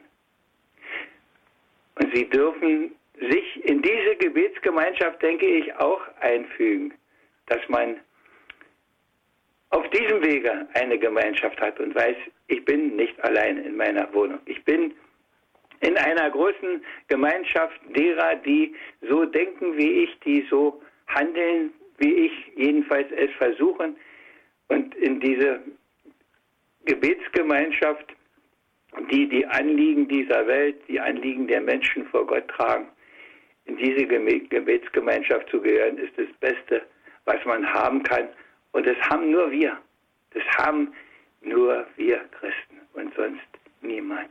[1.96, 6.92] Und sie dürfen sich in diese Gebetsgemeinschaft, denke ich, auch einfügen,
[7.46, 8.00] dass man
[9.70, 12.16] auf diesem Wege eine Gemeinschaft hat und weiß,
[12.48, 14.38] ich bin nicht allein in meiner Wohnung.
[14.46, 14.94] Ich bin
[15.84, 22.32] in einer großen Gemeinschaft derer, die so denken wie ich, die so handeln wie ich,
[22.56, 23.96] jedenfalls es versuchen.
[24.68, 25.60] Und in diese
[26.86, 28.06] Gebetsgemeinschaft,
[29.10, 32.88] die die Anliegen dieser Welt, die Anliegen der Menschen vor Gott tragen,
[33.66, 36.82] in diese Gebetsgemeinschaft zu gehören, ist das Beste,
[37.24, 38.28] was man haben kann.
[38.72, 39.78] Und das haben nur wir.
[40.32, 40.92] Das haben
[41.42, 43.46] nur wir Christen und sonst
[43.80, 44.30] niemand.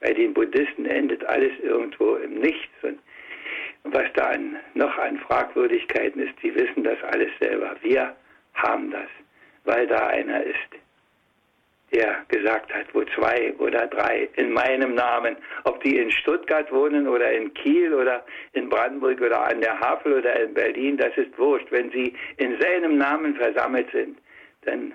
[0.00, 2.74] Bei den Buddhisten endet alles irgendwo im Nichts.
[2.82, 2.98] Und
[3.84, 7.76] was da an, noch an Fragwürdigkeiten ist, die wissen das alles selber.
[7.82, 8.14] Wir
[8.54, 9.08] haben das,
[9.64, 10.56] weil da einer ist,
[11.92, 17.08] der gesagt hat, wo zwei oder drei in meinem Namen, ob die in Stuttgart wohnen
[17.08, 21.36] oder in Kiel oder in Brandenburg oder an der Havel oder in Berlin, das ist
[21.36, 21.66] wurscht.
[21.70, 24.18] Wenn sie in seinem Namen versammelt sind,
[24.62, 24.92] dann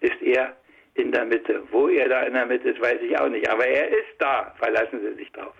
[0.00, 0.56] ist er
[0.94, 1.62] in der Mitte.
[1.70, 3.48] Wo er da in der Mitte ist, weiß ich auch nicht.
[3.48, 4.52] Aber er ist da.
[4.58, 5.54] Verlassen Sie sich drauf.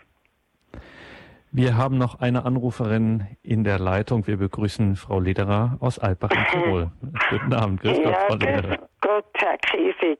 [1.57, 4.27] Wir haben noch eine Anruferin in der Leitung.
[4.27, 6.91] Wir begrüßen Frau Lederer aus Alpbach in Tirol.
[7.31, 8.89] Guten Abend, grüß Gott, Frau Lederer.
[9.01, 10.19] Gott, Herr Kiesig.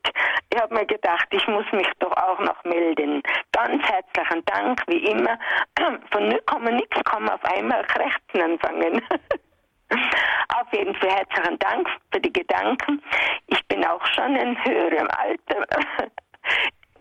[0.53, 3.21] Ich habe mir gedacht, ich muss mich doch auch noch melden.
[3.51, 5.37] Ganz herzlichen Dank, wie immer.
[6.13, 9.03] Von null Komma nix kann man auf einmal Kräften anfangen.
[9.91, 13.03] Auf jeden Fall herzlichen Dank für die Gedanken.
[13.47, 15.67] Ich bin auch schon in höherem Alter.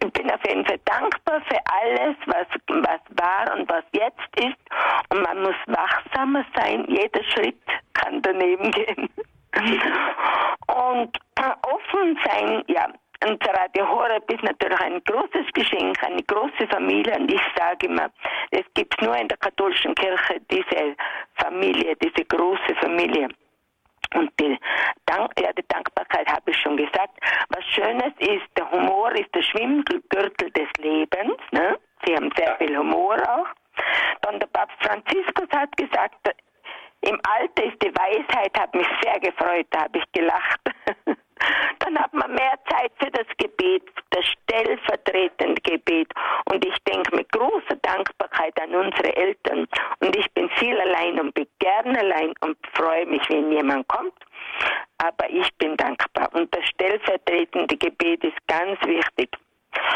[0.03, 4.57] Ich bin auf jeden Fall dankbar für alles, was, was war und was jetzt ist.
[5.09, 6.85] Und man muss wachsamer sein.
[6.89, 7.61] Jeder Schritt
[7.93, 9.09] kann daneben gehen.
[10.67, 12.87] Und offen sein, ja.
[13.25, 17.15] Und Radio Horeb ist natürlich ein großes Geschenk, eine große Familie.
[17.17, 18.09] Und ich sage immer,
[18.51, 20.95] es gibt nur in der katholischen Kirche diese
[21.35, 23.29] Familie, diese große Familie.
[24.15, 24.59] Und die,
[25.05, 27.17] Dank, ja, die Dankbarkeit habe ich schon gesagt.
[27.49, 31.37] Was Schönes ist, der Humor ist der Schwimmgürtel des Lebens.
[31.51, 31.77] Ne?
[32.05, 33.47] Sie haben sehr viel Humor auch.
[34.21, 36.29] Dann der Papst Franziskus hat gesagt,
[37.01, 40.61] im Alter ist die Weisheit, hat mich sehr gefreut, da habe ich gelacht.
[41.79, 46.11] Dann hat man mehr Zeit für das Gebet, das stellvertretende Gebet.
[46.51, 49.67] Und ich denke mit großer Dankbarkeit an unsere Eltern.
[49.99, 54.13] Und ich bin viel allein und bin gern allein und freue mich, wenn jemand kommt.
[54.97, 56.29] Aber ich bin dankbar.
[56.33, 59.29] Und das stellvertretende Gebet ist ganz wichtig.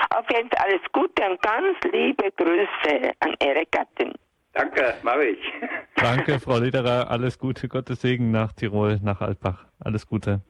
[0.10, 4.14] Auf jeden Fall alles Gute und ganz liebe Grüße an Ihre Gattin.
[4.54, 5.40] Danke, mache ich.
[5.96, 7.12] Danke, Frau Lederer.
[7.12, 9.66] Alles Gute, Gottes Segen nach Tirol, nach Altbach.
[9.80, 10.42] Alles Gute.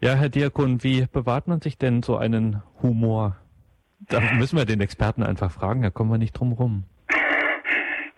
[0.00, 3.36] Ja, Herr Diakon, wie bewahrt man sich denn so einen Humor?
[4.08, 6.84] Da müssen wir den Experten einfach fragen, da kommen wir nicht drum rum.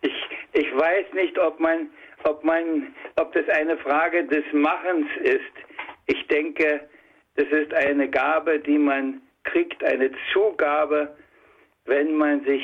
[0.03, 0.13] Ich,
[0.53, 1.89] ich weiß nicht, ob man,
[2.25, 5.41] ob man, ob das eine Frage des Machens ist.
[6.05, 6.87] Ich denke,
[7.37, 11.17] das ist eine Gabe, die man kriegt, eine Zugabe,
[11.87, 12.63] wenn man sich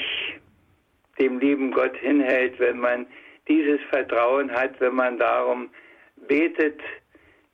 [1.19, 3.07] dem lieben Gott hinhält, wenn man
[3.49, 5.71] dieses Vertrauen hat, wenn man darum
[6.29, 6.83] betet,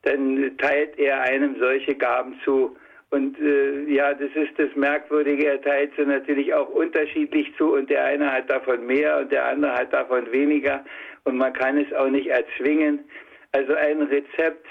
[0.03, 2.77] dann teilt er einem solche Gaben zu.
[3.11, 7.91] Und äh, ja, das ist das Merkwürdige, er teilt sie natürlich auch unterschiedlich zu und
[7.91, 10.83] der eine hat davon mehr und der andere hat davon weniger
[11.25, 13.01] und man kann es auch nicht erzwingen.
[13.53, 14.67] Also ein Rezept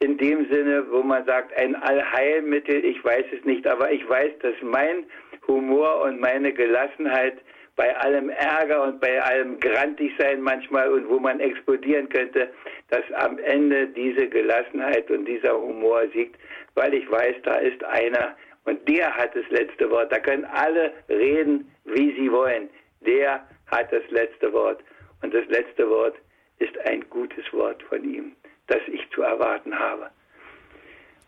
[0.00, 4.32] in dem Sinne, wo man sagt, ein Allheilmittel, ich weiß es nicht, aber ich weiß,
[4.40, 5.04] dass mein
[5.46, 7.34] Humor und meine Gelassenheit
[7.76, 12.50] bei allem Ärger und bei allem grantig sein manchmal und wo man explodieren könnte,
[12.90, 16.38] dass am Ende diese Gelassenheit und dieser Humor siegt,
[16.74, 20.12] weil ich weiß, da ist einer und der hat das letzte Wort.
[20.12, 22.68] Da können alle reden, wie sie wollen.
[23.00, 24.80] Der hat das letzte Wort
[25.22, 26.16] und das letzte Wort
[26.58, 28.36] ist ein gutes Wort von ihm,
[28.68, 30.10] das ich zu erwarten habe.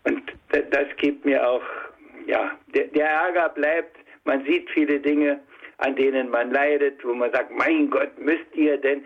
[0.03, 1.63] Und das gibt mir auch,
[2.27, 5.39] ja, der, der Ärger bleibt, man sieht viele Dinge,
[5.77, 9.05] an denen man leidet, wo man sagt, mein Gott, müsst ihr denn,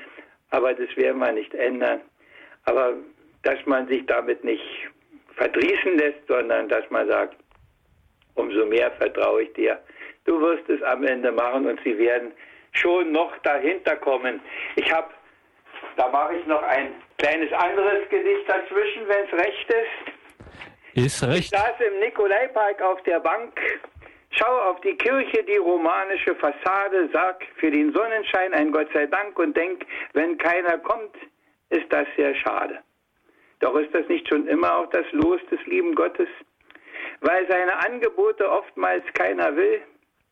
[0.51, 2.01] aber das werden wir nicht ändern.
[2.65, 2.93] Aber
[3.43, 4.63] dass man sich damit nicht
[5.35, 7.35] verdrießen lässt, sondern dass man sagt,
[8.35, 9.79] umso mehr vertraue ich dir.
[10.25, 12.31] Du wirst es am Ende machen und sie werden
[12.73, 14.39] schon noch dahinter kommen.
[14.75, 15.09] Ich habe,
[15.97, 21.05] da mache ich noch ein kleines anderes Gedicht dazwischen, wenn es recht ist.
[21.05, 21.39] Ist recht.
[21.39, 23.59] Ich saß im Nikolaipark auf der Bank
[24.31, 29.37] Schau auf die Kirche, die romanische Fassade, sag für den Sonnenschein ein Gott sei Dank
[29.39, 31.15] und denk, wenn keiner kommt,
[31.69, 32.79] ist das sehr schade.
[33.59, 36.29] Doch ist das nicht schon immer auch das Los des lieben Gottes?
[37.21, 39.81] Weil seine Angebote oftmals keiner will.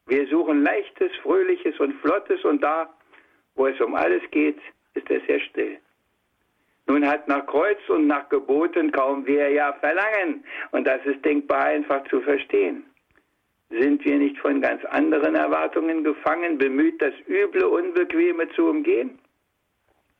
[0.05, 2.89] Wir suchen Leichtes, Fröhliches und Flottes und da,
[3.55, 4.59] wo es um alles geht,
[4.93, 5.77] ist er sehr still.
[6.85, 11.65] Nun hat nach Kreuz und nach Geboten kaum wer ja verlangen und das ist denkbar
[11.65, 12.85] einfach zu verstehen.
[13.69, 19.19] Sind wir nicht von ganz anderen Erwartungen gefangen, bemüht, das Üble, Unbequeme zu umgehen?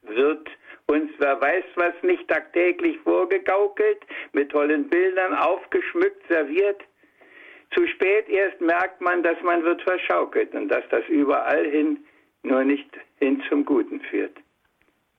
[0.01, 0.49] Wird
[0.87, 3.99] uns, wer weiß was, nicht tagtäglich vorgegaukelt,
[4.33, 6.81] mit tollen Bildern aufgeschmückt, serviert?
[7.71, 12.05] Zu spät erst merkt man, dass man wird verschaukelt und dass das überall hin
[12.43, 12.89] nur nicht
[13.19, 14.37] hin zum Guten führt.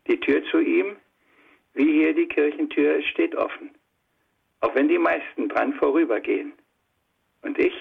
[0.07, 0.97] Die Tür zu ihm,
[1.75, 3.71] wie hier die Kirchentür, steht offen,
[4.61, 6.53] auch wenn die meisten dran vorübergehen.
[7.43, 7.75] Und ich,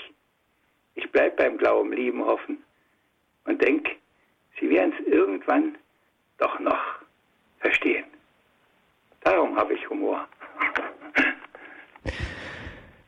[0.98, 2.58] ich bleibe beim Glauben, Lieben, Hoffen
[3.46, 3.92] und denke,
[4.60, 5.78] sie werden es irgendwann
[6.38, 6.82] doch noch
[7.60, 8.06] verstehen.
[9.22, 10.28] Darum habe ich Humor.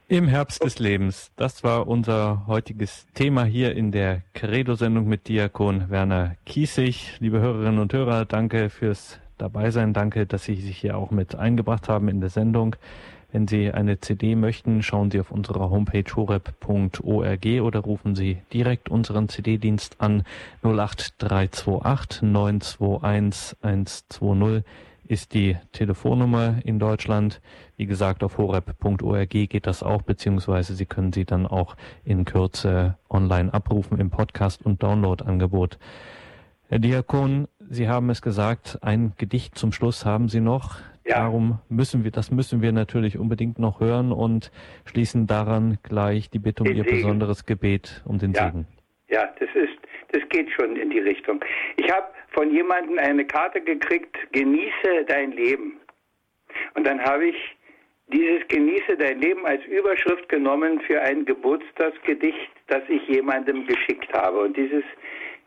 [0.07, 1.31] Im Herbst des Lebens.
[1.35, 7.17] Das war unser heutiges Thema hier in der Credo-Sendung mit Diakon Werner Kiesig.
[7.19, 9.93] Liebe Hörerinnen und Hörer, danke fürs Dabeisein.
[9.93, 12.75] Danke, dass Sie sich hier auch mit eingebracht haben in der Sendung.
[13.31, 18.89] Wenn Sie eine CD möchten, schauen Sie auf unserer Homepage horeb.org oder rufen Sie direkt
[18.89, 20.23] unseren CD-Dienst an
[20.63, 24.63] 08328 921 120
[25.09, 27.41] ist die Telefonnummer in Deutschland.
[27.77, 31.75] Wie gesagt, auf horeb.org geht das auch, beziehungsweise Sie können sie dann auch
[32.05, 35.79] in Kürze online abrufen im Podcast- und Download-Angebot.
[36.67, 40.77] Herr Diakon, Sie haben es gesagt, ein Gedicht zum Schluss haben Sie noch.
[41.09, 41.21] Ja.
[41.21, 44.51] Darum müssen wir, das müssen wir natürlich unbedingt noch hören und
[44.85, 46.97] schließen daran gleich die Bitte um den Ihr Segen.
[46.97, 48.45] besonderes Gebet um den ja.
[48.45, 48.67] Segen.
[49.07, 49.79] Ja, das ist,
[50.11, 51.43] das geht schon in die Richtung.
[51.77, 55.79] Ich habe von jemandem eine Karte gekriegt, genieße dein Leben.
[56.75, 57.35] Und dann habe ich
[58.13, 64.41] dieses Genieße dein Leben als Überschrift genommen für ein Geburtstagsgedicht, das ich jemandem geschickt habe.
[64.41, 64.83] Und dieses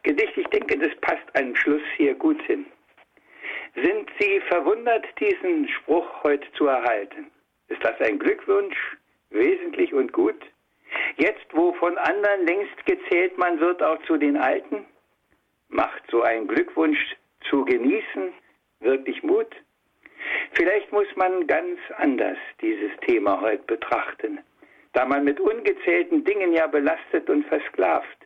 [0.02, 2.66] Gedicht, ich denke, das passt am Schluss hier gut hin.
[3.74, 7.30] Sind Sie verwundert, diesen Spruch heute zu erhalten?
[7.68, 8.76] Ist das ein Glückwunsch,
[9.30, 10.36] wesentlich und gut?
[11.16, 14.84] Jetzt, wo von anderen längst gezählt man wird, auch zu den Alten?
[15.68, 17.16] Macht so ein Glückwunsch
[17.48, 18.34] zu genießen
[18.80, 19.54] wirklich Mut?
[20.52, 24.40] Vielleicht muss man ganz anders dieses Thema heute betrachten,
[24.92, 28.21] da man mit ungezählten Dingen ja belastet und versklavt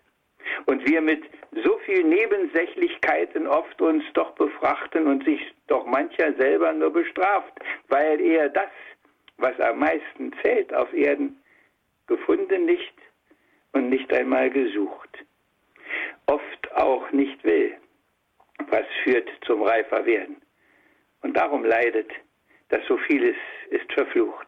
[0.67, 1.23] und wir mit
[1.65, 7.53] so viel Nebensächlichkeiten oft uns doch befrachten und sich doch mancher selber nur bestraft,
[7.89, 8.71] weil er das,
[9.39, 11.41] was am meisten zählt auf Erden,
[12.07, 12.95] gefunden nicht
[13.73, 15.25] und nicht einmal gesucht
[16.27, 17.77] oft auch nicht will,
[18.69, 20.37] was führt zum reifer werden.
[21.23, 22.11] Und darum leidet,
[22.69, 23.37] dass so vieles
[23.71, 24.47] ist verflucht.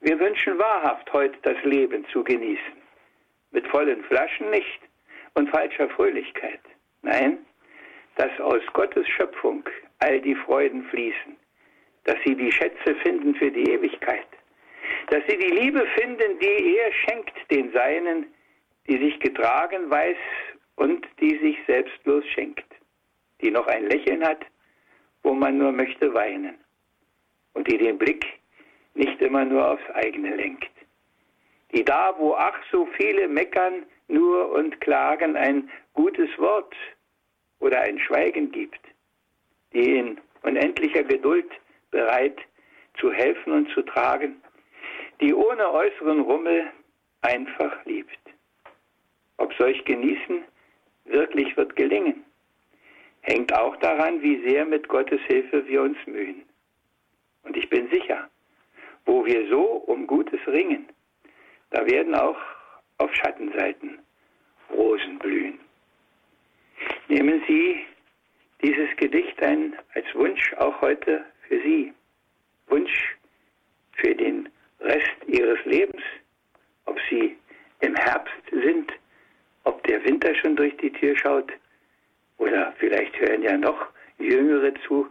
[0.00, 2.78] Wir wünschen wahrhaft heute das Leben zu genießen.
[3.50, 4.80] Mit vollen Flaschen nicht
[5.38, 6.60] und falscher Fröhlichkeit.
[7.02, 7.38] Nein,
[8.16, 9.62] dass aus Gottes Schöpfung
[10.00, 11.36] all die Freuden fließen,
[12.04, 14.26] dass sie die Schätze finden für die Ewigkeit,
[15.10, 18.26] dass sie die Liebe finden, die er schenkt den Seinen,
[18.88, 20.16] die sich getragen weiß
[20.74, 22.66] und die sich selbstlos schenkt,
[23.40, 24.44] die noch ein Lächeln hat,
[25.22, 26.58] wo man nur möchte weinen
[27.54, 28.26] und die den Blick
[28.94, 30.72] nicht immer nur aufs eigene lenkt,
[31.72, 36.74] die da, wo ach so viele meckern, nur und klagen ein gutes Wort
[37.60, 38.80] oder ein Schweigen gibt,
[39.72, 41.50] die in unendlicher Geduld
[41.90, 42.38] bereit
[42.98, 44.42] zu helfen und zu tragen,
[45.20, 46.70] die ohne äußeren Rummel
[47.22, 48.18] einfach liebt.
[49.36, 50.44] Ob solch Genießen
[51.04, 52.24] wirklich wird gelingen,
[53.22, 56.42] hängt auch daran, wie sehr mit Gottes Hilfe wir uns mühen.
[57.42, 58.28] Und ich bin sicher,
[59.06, 60.88] wo wir so um Gutes ringen,
[61.70, 62.38] da werden auch
[62.98, 63.98] auf Schattenseiten
[64.70, 65.58] Rosen blühen.
[67.08, 67.84] Nehmen Sie
[68.62, 71.92] dieses Gedicht ein als Wunsch auch heute für Sie.
[72.68, 73.16] Wunsch
[73.94, 74.48] für den
[74.80, 76.02] Rest Ihres Lebens,
[76.84, 77.36] ob Sie
[77.80, 78.92] im Herbst sind
[79.68, 81.52] ob der Winter schon durch die Tür schaut
[82.38, 83.88] oder vielleicht hören ja noch
[84.18, 85.06] Jüngere zu,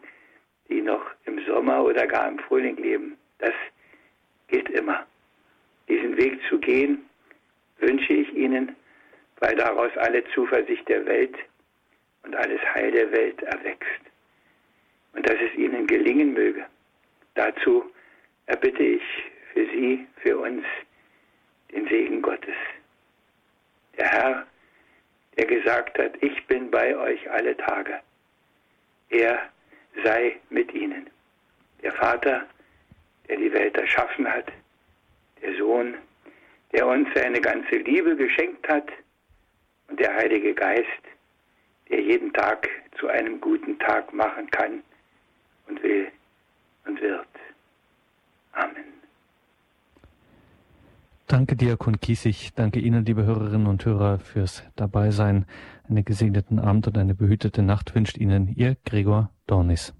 [0.68, 3.18] die noch im Sommer oder gar im Frühling leben.
[3.38, 3.54] Das
[4.48, 5.06] gilt immer.
[5.88, 7.06] Diesen Weg zu gehen,
[7.80, 8.76] wünsche ich Ihnen,
[9.40, 11.36] weil daraus alle Zuversicht der Welt
[12.24, 14.02] und alles Heil der Welt erwächst.
[15.14, 16.66] Und dass es Ihnen gelingen möge.
[17.36, 17.90] Dazu
[18.48, 19.04] erbitte ich
[19.54, 20.64] für Sie, für uns
[21.72, 22.56] den Segen Gottes
[23.98, 24.48] der Herr,
[25.38, 28.00] der gesagt hat, ich bin bei euch alle Tage.
[29.10, 29.50] Er
[30.04, 31.10] sei mit ihnen.
[31.82, 32.46] Der Vater,
[33.28, 34.52] der die Welt erschaffen hat,
[35.42, 35.96] der Sohn,
[36.74, 38.88] der uns seine ganze Liebe geschenkt hat
[39.88, 41.03] und der Heilige Geist,
[41.89, 42.68] der jeden Tag
[42.99, 44.84] zu einem guten Tag machen kann
[45.68, 46.07] und will
[46.86, 47.28] und wird.
[48.53, 48.86] Amen.
[51.28, 52.53] Danke dir, Kun Kiesig.
[52.55, 55.45] Danke Ihnen, liebe Hörerinnen und Hörer, fürs Dabeisein.
[55.89, 59.93] Einen gesegneten Abend und eine behütete Nacht wünscht Ihnen Ihr Gregor Dornis.